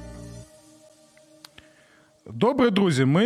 Добре, 2.41 2.69
друзі, 2.69 3.05
ми 3.05 3.25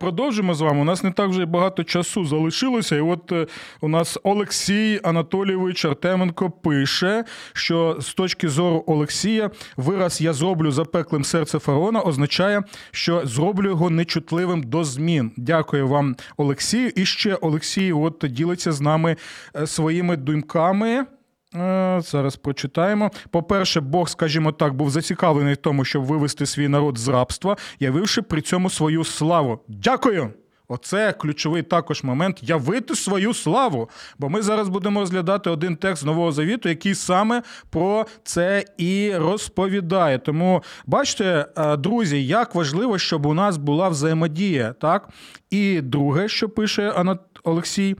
продовжимо 0.00 0.54
з 0.54 0.60
вами. 0.60 0.80
У 0.80 0.84
нас 0.84 1.02
не 1.02 1.10
так 1.10 1.28
вже 1.28 1.46
багато 1.46 1.84
часу 1.84 2.24
залишилося. 2.24 2.96
І 2.96 3.00
от 3.00 3.32
е, 3.32 3.46
у 3.80 3.88
нас 3.88 4.18
Олексій 4.22 5.00
Анатолійович 5.02 5.84
Артеменко 5.84 6.50
пише, 6.50 7.24
що 7.52 7.96
з 8.00 8.14
точки 8.14 8.48
зору 8.48 8.84
Олексія, 8.86 9.50
вираз 9.76 10.20
я 10.20 10.32
зроблю 10.32 10.70
запеклим 10.70 11.24
серце 11.24 11.58
фараона 11.58 12.00
означає, 12.00 12.62
що 12.90 13.26
зроблю 13.26 13.68
його 13.68 13.90
нечутливим 13.90 14.62
до 14.62 14.84
змін. 14.84 15.32
Дякую 15.36 15.88
вам, 15.88 16.16
Олексію. 16.36 16.92
І 16.96 17.04
ще 17.04 17.34
Олексій 17.34 17.92
от 17.92 18.24
ділиться 18.30 18.72
з 18.72 18.80
нами 18.80 19.16
е, 19.56 19.66
своїми 19.66 20.16
думками. 20.16 21.06
Е, 21.60 22.00
Зараз 22.00 22.36
прочитаємо. 22.36 23.10
По-перше, 23.30 23.80
Бог, 23.80 24.08
скажімо 24.08 24.52
так, 24.52 24.74
був 24.74 24.90
зацікавлений 24.90 25.54
в 25.54 25.56
тому, 25.56 25.84
щоб 25.84 26.04
вивести 26.04 26.46
свій 26.46 26.68
народ 26.68 26.98
з 26.98 27.08
рабства, 27.08 27.56
явивши 27.80 28.22
при 28.22 28.40
цьому 28.40 28.70
свою 28.70 29.04
славу. 29.04 29.60
Дякую! 29.68 30.30
Оце 30.68 31.12
ключовий 31.12 31.62
також 31.62 32.02
момент 32.02 32.38
явити 32.42 32.94
свою 32.94 33.34
славу. 33.34 33.90
Бо 34.18 34.28
ми 34.28 34.42
зараз 34.42 34.68
будемо 34.68 35.00
розглядати 35.00 35.50
один 35.50 35.76
текст 35.76 36.04
Нового 36.04 36.32
Завіту, 36.32 36.68
який 36.68 36.94
саме 36.94 37.42
про 37.70 38.06
це 38.24 38.64
і 38.76 39.12
розповідає. 39.16 40.18
Тому 40.18 40.62
бачите, 40.86 41.46
е, 41.56 41.76
друзі, 41.76 42.26
як 42.26 42.54
важливо, 42.54 42.98
щоб 42.98 43.26
у 43.26 43.34
нас 43.34 43.56
була 43.56 43.88
взаємодія. 43.88 44.72
так? 44.72 45.08
І 45.50 45.80
друге, 45.80 46.28
що 46.28 46.48
пише 46.48 47.04
Олексій. 47.44 47.96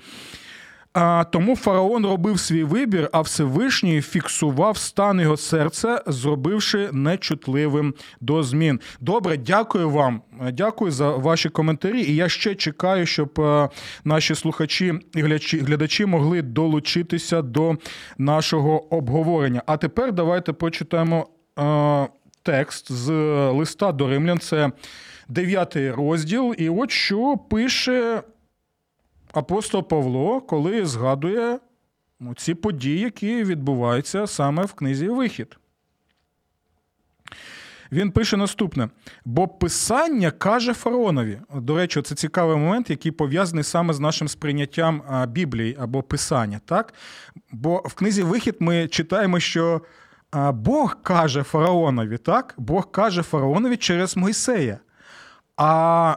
А 0.99 1.25
тому 1.25 1.57
фараон 1.57 2.07
робив 2.07 2.41
свій 2.41 2.65
вибір, 2.65 3.09
а 3.13 3.21
Всевишній 3.21 4.01
фіксував 4.01 4.77
стан 4.77 5.21
його 5.21 5.37
серця, 5.37 6.03
зробивши 6.07 6.89
нечутливим 6.93 7.95
до 8.21 8.43
змін. 8.43 8.81
Добре, 9.01 9.37
дякую 9.37 9.91
вам. 9.91 10.23
Дякую 10.53 10.91
за 10.91 11.11
ваші 11.11 11.49
коментарі. 11.49 12.03
І 12.03 12.15
я 12.15 12.29
ще 12.29 12.55
чекаю, 12.55 13.07
щоб 13.07 13.41
е, 13.41 13.69
наші 14.05 14.35
слухачі 14.35 14.95
і 15.15 15.23
глядачі 15.53 16.07
могли 16.07 16.43
долучитися 16.43 17.43
до 17.43 17.77
нашого 18.19 18.95
обговорення. 18.95 19.63
А 19.67 19.77
тепер 19.77 20.13
давайте 20.13 20.53
почитаємо 20.53 21.27
е, 21.59 22.09
текст 22.43 22.93
з 22.93 23.13
листа 23.51 23.93
до 23.93 24.09
римлян. 24.09 24.39
Це 24.39 24.71
дев'ятий 25.29 25.91
розділ. 25.91 26.55
І 26.59 26.69
от 26.69 26.91
що 26.91 27.37
пише 27.37 28.23
апостол 29.39 29.89
Павло, 29.89 30.41
коли 30.41 30.87
згадує 30.87 31.59
ну, 32.21 32.35
ці 32.35 32.55
події, 32.55 33.01
які 33.01 33.45
відбуваються 33.45 34.27
саме 34.27 34.65
в 34.65 34.73
книзі 34.73 35.09
Вихід. 35.09 35.59
Він 37.93 38.11
пише 38.11 38.37
наступне: 38.37 38.89
бо 39.25 39.49
Писання 39.49 40.31
каже 40.31 40.75
фараонові. 40.75 41.41
До 41.55 41.77
речі, 41.77 42.03
це 42.03 42.15
цікавий 42.15 42.57
момент, 42.57 42.91
який 42.91 43.13
пов'язаний 43.13 43.65
саме 43.65 43.95
з 43.95 44.01
нашим 44.01 44.29
сприйняттям 44.29 45.03
Біблії 45.29 45.77
або 45.81 46.03
Писання. 46.03 46.61
Так? 46.65 46.95
Бо 47.53 47.83
в 47.85 47.95
книзі 47.95 48.23
Вихід 48.23 48.57
ми 48.61 48.89
читаємо, 48.89 49.41
що 49.41 49.81
Бог 50.53 51.03
каже 51.03 51.43
фараонові, 51.43 52.19
так? 52.19 52.55
Бог 52.57 52.91
каже 52.91 53.23
фараонові 53.23 53.77
через 53.77 54.17
Мойсея. 54.17 54.79
А 55.57 56.17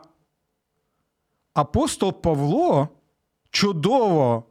апостол 1.54 2.22
Павло 2.22 2.90
чудово, 3.52 4.44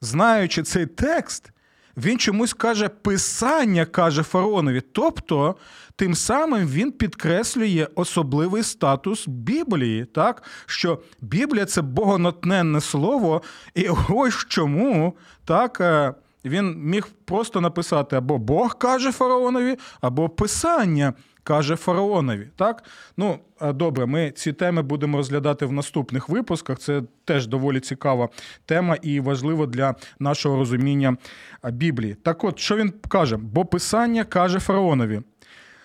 знаючи 0.00 0.62
цей 0.62 0.86
текст, 0.86 1.52
він 1.96 2.18
чомусь 2.18 2.52
каже 2.52 2.88
писання, 2.88 3.84
каже 3.84 4.22
фараонові. 4.22 4.80
Тобто, 4.80 5.56
тим 5.96 6.14
самим 6.14 6.68
він 6.68 6.92
підкреслює 6.92 7.88
особливий 7.94 8.62
статус 8.62 9.28
Біблії, 9.28 10.04
так? 10.04 10.42
що 10.66 11.02
Біблія 11.20 11.64
це 11.64 11.82
богонатненне 11.82 12.80
слово, 12.80 13.42
і 13.74 13.88
ось 14.08 14.46
чому 14.48 15.16
так. 15.44 15.80
Е, 15.80 16.14
він 16.44 16.76
міг 16.76 17.08
просто 17.24 17.60
написати 17.60 18.16
або 18.16 18.38
Бог 18.38 18.78
каже 18.78 19.12
фараонові, 19.12 19.78
або 20.00 20.28
Писання 20.28 21.12
каже 21.48 21.76
фараонові. 21.76 22.48
Так? 22.56 22.84
Ну, 23.16 23.38
добре, 23.60 24.06
ми 24.06 24.30
ці 24.30 24.52
теми 24.52 24.82
будемо 24.82 25.16
розглядати 25.16 25.66
в 25.66 25.72
наступних 25.72 26.28
випусках. 26.28 26.78
Це 26.78 27.02
теж 27.24 27.46
доволі 27.46 27.80
цікава 27.80 28.28
тема 28.66 28.96
і 29.02 29.20
важливо 29.20 29.66
для 29.66 29.94
нашого 30.18 30.56
розуміння 30.56 31.16
Біблії. 31.64 32.14
Так 32.14 32.44
от, 32.44 32.58
що 32.58 32.76
він 32.76 32.92
каже? 33.08 33.36
Бо 33.36 33.64
Писання 33.64 34.24
каже 34.24 34.60
фараонові: 34.60 35.22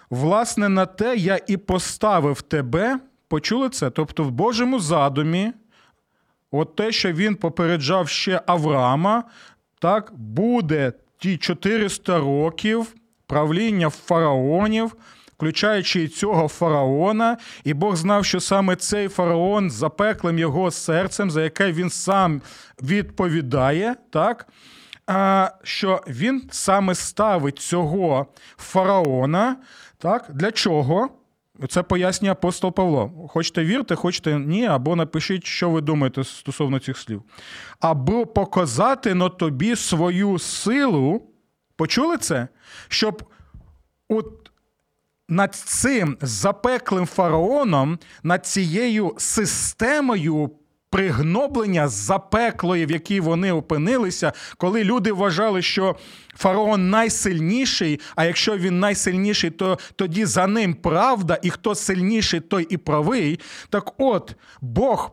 власне, 0.10 0.70
на 0.70 0.86
те 0.86 1.16
я 1.16 1.40
і 1.48 1.58
поставив 1.58 2.42
тебе. 2.42 3.00
Почули 3.28 3.70
це? 3.70 3.90
Тобто, 3.90 4.24
в 4.24 4.32
Божому 4.32 4.80
задумі, 4.80 5.52
от 6.52 6.76
те, 6.76 6.92
що 6.92 7.12
він 7.12 7.36
попереджав 7.36 8.10
ще 8.10 8.42
Авраама, 8.48 9.24
так, 9.80 10.12
буде 10.16 10.94
ті 11.18 11.38
400 11.38 12.20
років 12.20 12.96
правління 13.28 13.90
фараонів 13.90 14.96
включаючи 15.36 16.04
і 16.04 16.08
цього 16.08 16.48
фараона, 16.48 17.38
і 17.64 17.74
Бог 17.74 17.96
знав, 17.96 18.26
що 18.26 18.40
саме 18.40 18.76
цей 18.76 19.08
фараон 19.08 19.70
запеклим 19.70 20.40
його 20.40 20.72
серцем, 20.72 21.32
за 21.32 21.44
яке 21.44 21.72
він 21.72 21.90
сам 21.90 22.42
відповідає, 22.82 23.96
так? 24.10 24.48
А, 25.08 25.50
що 25.64 26.02
він 26.08 26.44
саме 26.52 26.96
ставить 26.96 27.60
цього 27.60 28.28
фараона. 28.58 29.56
так? 29.98 30.26
Для 30.30 30.52
чого? 30.52 31.10
Це 31.70 31.84
пояснює 31.84 32.32
апостол 32.32 32.74
Павло. 32.74 33.28
Хочете 33.30 33.64
вірте, 33.64 33.96
хочете 33.96 34.40
ні, 34.40 34.66
або 34.66 34.96
напишіть, 34.96 35.46
що 35.46 35.70
ви 35.70 35.82
думаєте 35.82 36.24
стосовно 36.24 36.80
цих 36.80 36.98
слів. 36.98 37.24
Або 37.80 38.26
показати 38.26 39.14
на 39.14 39.30
тобі 39.30 39.76
свою 39.76 40.40
силу. 40.40 41.22
Почули 41.76 42.18
це? 42.18 42.48
Щоб 42.88 43.24
от 44.10 44.43
над 45.30 45.56
цим 45.56 46.18
запеклим 46.22 47.06
фараоном, 47.06 48.00
над 48.24 48.46
цією 48.46 49.16
системою. 49.18 50.52
Пригноблення 50.90 51.88
запеклої, 51.88 52.86
в 52.86 52.92
якій 52.92 53.20
вони 53.20 53.52
опинилися, 53.52 54.34
коли 54.58 54.84
люди 54.84 55.12
вважали, 55.12 55.62
що 55.62 55.96
фараон 56.36 56.90
найсильніший, 56.90 58.00
а 58.16 58.26
якщо 58.26 58.58
він 58.58 58.80
найсильніший, 58.80 59.50
то 59.50 59.80
тоді 59.96 60.26
за 60.26 60.48
ним 60.48 60.74
правда, 60.74 61.40
і 61.42 61.50
хто 61.50 61.76
сильніший, 61.76 62.40
той 62.40 62.68
і 62.70 62.78
правий. 62.78 63.40
Так 63.70 63.94
от 63.98 64.36
Бог 64.62 65.12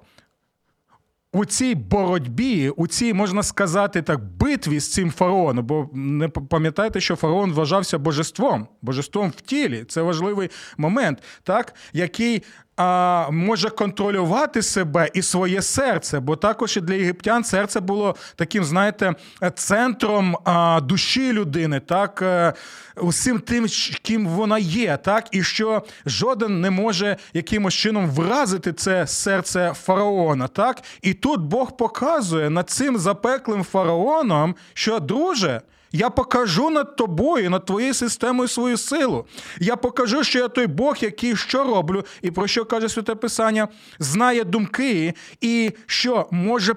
у 1.33 1.45
цій 1.45 1.75
боротьбі, 1.75 2.69
у 2.69 2.87
цій, 2.87 3.15
можна 3.15 3.43
сказати, 3.43 4.03
так, 4.03 4.25
битві 4.25 4.81
з 4.81 4.93
цим 4.93 5.11
фараоном, 5.11 5.67
бо 5.67 5.91
не 5.93 6.29
пам'ятайте, 6.29 7.01
що 7.01 7.17
фараон 7.17 7.53
вважався 7.53 7.99
божеством, 7.99 8.69
божеством 8.83 9.33
в 9.37 9.41
тілі. 9.41 9.85
Це 9.89 10.03
важливий 10.03 10.51
момент, 10.77 11.23
так, 11.43 11.75
який 11.93 12.43
а, 12.81 13.31
може 13.31 13.71
контролювати 13.71 14.63
себе 14.63 15.11
і 15.15 15.23
своє 15.23 15.63
серце, 15.63 16.21
бо 16.21 16.37
також 16.37 16.77
і 16.77 16.81
для 16.81 16.95
єгиптян 16.95 17.45
серце 17.45 17.81
було 17.81 18.17
таким, 18.37 18.65
знаєте, 18.65 19.15
центром 19.55 20.37
а, 20.45 20.81
душі 20.81 21.33
людини, 21.33 21.81
так, 21.81 22.23
е, 22.23 22.53
усім 22.97 23.39
тим, 23.41 23.67
ким 24.03 24.27
вона 24.27 24.59
є, 24.59 24.97
так, 24.97 25.29
і 25.33 25.43
що 25.43 25.83
жоден 26.07 26.61
не 26.61 26.71
може 26.71 27.17
якимось 27.33 27.75
чином 27.75 28.11
вразити 28.11 28.73
це 28.73 29.07
серце 29.07 29.73
фараона. 29.83 30.49
так, 30.49 30.83
І 31.03 31.15
тут 31.15 31.41
Бог 31.41 31.77
показує 31.77 32.51
над 32.51 32.71
цим 32.71 32.99
запеклим 32.99 33.65
фараоном, 33.65 34.55
що 34.75 35.01
друже. 35.01 35.61
Я 35.93 36.11
покажу 36.11 36.71
над 36.71 36.97
тобою, 36.97 37.51
над 37.51 37.65
твоєю 37.65 37.95
системою 37.95 38.49
свою 38.49 38.77
силу. 38.77 39.27
Я 39.61 39.77
покажу, 39.77 40.25
що 40.25 40.39
я 40.39 40.49
той 40.49 40.67
Бог, 40.67 40.97
який 41.01 41.37
що 41.37 41.65
роблю, 41.65 42.05
і 42.23 42.31
про 42.31 42.47
що 42.47 42.65
каже 42.65 42.89
Святе 42.89 43.15
Писання, 43.15 43.69
знає 43.99 44.45
думки, 44.45 45.15
і 45.41 45.73
що 45.87 46.29
може 46.31 46.75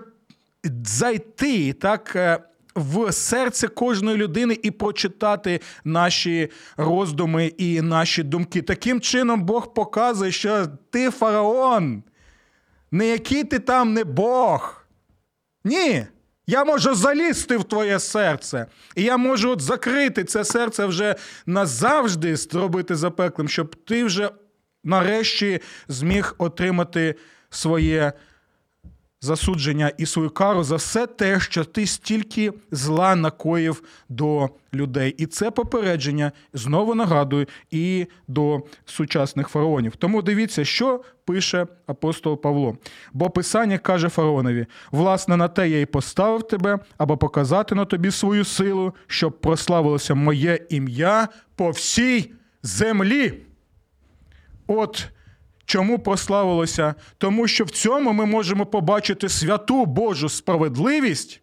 зайти 0.84 1.74
так. 1.74 2.16
Е, 2.16 2.40
в 2.76 3.12
серце 3.12 3.68
кожної 3.68 4.18
людини 4.18 4.60
і 4.64 4.72
прочитати 4.72 5.60
наші 5.84 6.50
роздуми 6.78 7.46
і 7.46 7.82
наші 7.82 8.24
думки. 8.24 8.62
Таким 8.62 9.02
чином, 9.02 9.44
Бог 9.44 9.74
показує, 9.74 10.32
що 10.32 10.68
ти 10.90 11.10
фараон, 11.10 12.04
не 12.92 13.08
який 13.08 13.44
ти 13.44 13.60
там 13.60 13.94
не 13.94 14.04
Бог. 14.04 14.86
Ні. 15.64 16.06
Я 16.48 16.64
можу 16.64 16.96
залізти 16.96 17.58
в 17.58 17.64
твоє 17.64 18.00
серце, 18.00 18.66
і 18.96 19.04
я 19.04 19.18
можу 19.18 19.50
от 19.50 19.62
закрити 19.62 20.24
це 20.24 20.44
серце 20.44 20.86
вже 20.86 21.16
назавжди 21.46 22.36
зробити 22.36 22.96
запеклим, 22.96 23.50
щоб 23.50 23.76
ти 23.76 24.04
вже 24.04 24.30
нарешті 24.84 25.60
зміг 25.88 26.36
отримати 26.38 27.16
своє 27.50 28.14
засудження 29.24 29.92
і 29.98 30.06
свою 30.06 30.30
кару 30.30 30.64
за 30.64 30.76
все 30.76 31.08
те, 31.08 31.40
що 31.40 31.64
ти 31.64 31.88
стільки 31.88 32.54
зла 32.72 33.16
накоїв 33.16 33.84
до 34.10 34.50
людей. 34.74 35.16
І 35.18 35.26
це 35.26 35.52
попередження 35.52 36.32
знову 36.54 36.96
нагадую 36.96 37.48
і 37.72 38.08
до 38.28 38.62
сучасних 38.86 39.48
фараонів. 39.48 39.96
Тому 39.96 40.22
дивіться, 40.22 40.66
що 40.66 41.02
пише 41.26 41.68
апостол 41.88 42.42
Павло. 42.42 42.78
Бо 43.14 43.30
Писання 43.30 43.78
каже 43.78 44.10
фараонові: 44.10 44.66
власне, 44.92 45.38
на 45.38 45.48
те 45.48 45.70
я 45.70 45.80
й 45.80 45.86
поставив 45.86 46.48
тебе, 46.48 46.80
аби 46.98 47.18
показати 47.18 47.76
на 47.76 47.86
тобі 47.86 48.12
свою 48.12 48.46
силу, 48.46 48.94
щоб 49.08 49.42
прославилося 49.42 50.16
моє 50.16 50.60
ім'я 50.70 51.28
по 51.56 51.70
всій 51.70 52.32
землі. 52.64 53.34
От 54.68 55.08
Чому 55.66 56.00
прославилося? 56.00 56.96
Тому 57.18 57.48
що 57.48 57.64
в 57.66 57.70
цьому 57.70 58.14
ми 58.14 58.26
можемо 58.26 58.66
побачити 58.66 59.30
святу 59.30 59.86
Божу 59.86 60.30
справедливість, 60.30 61.42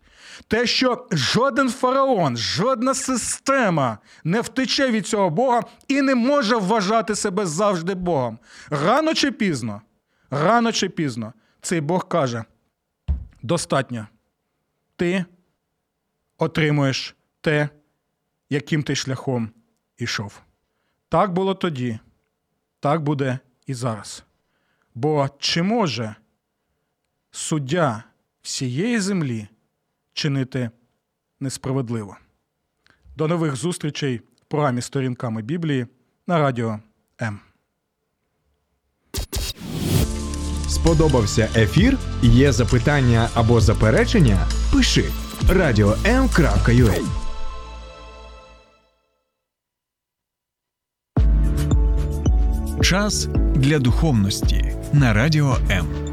те, 0.49 0.67
що 0.67 1.07
жоден 1.13 1.71
фараон, 1.71 2.37
жодна 2.37 2.95
система 2.95 3.99
не 4.25 4.41
втече 4.41 4.91
від 4.91 5.07
цього 5.07 5.31
Бога 5.31 5.63
і 5.89 6.03
не 6.03 6.15
може 6.15 6.57
вважати 6.57 7.15
себе 7.15 7.47
завжди 7.47 7.95
Богом. 7.95 8.39
Рано 8.71 9.15
чи 9.15 9.33
пізно, 9.33 9.83
рано 10.31 10.73
чи 10.73 10.89
пізно, 10.89 11.33
цей 11.61 11.81
Бог 11.81 12.09
каже: 12.09 12.45
достатньо. 13.43 14.07
Ти 14.97 15.25
отримуєш 16.39 17.17
те, 17.41 17.69
яким 18.51 18.83
ти 18.83 18.95
шляхом 18.95 19.51
ішов. 19.99 20.41
Так 21.09 21.33
було 21.33 21.55
тоді, 21.55 21.99
так 22.81 23.03
буде 23.03 23.39
і 23.71 23.75
зараз. 23.75 24.25
Бо 24.95 25.29
чи 25.39 25.63
може 25.63 26.15
суддя 27.31 28.05
всієї 28.43 29.01
землі 29.01 29.49
чинити 30.13 30.71
несправедливо? 31.41 32.17
До 33.17 33.29
нових 33.29 33.57
зустрічей 33.57 34.17
в 34.19 34.45
програмі 34.49 34.83
Сторінками 34.83 35.43
Біблії 35.43 35.87
на 36.27 36.39
радіо 36.39 36.81
М. 37.23 37.41
Сподобався 40.69 41.49
ефір? 41.57 41.99
Є 42.23 42.53
запитання 42.53 43.29
або 43.35 43.61
заперечення? 43.61 44.49
Пиши 44.73 45.05
radio.m.ua 45.43 47.01
Час 52.83 53.29
для 53.61 53.79
духовності 53.79 54.73
на 54.93 55.13
радіо 55.13 55.57
М. 55.71 56.10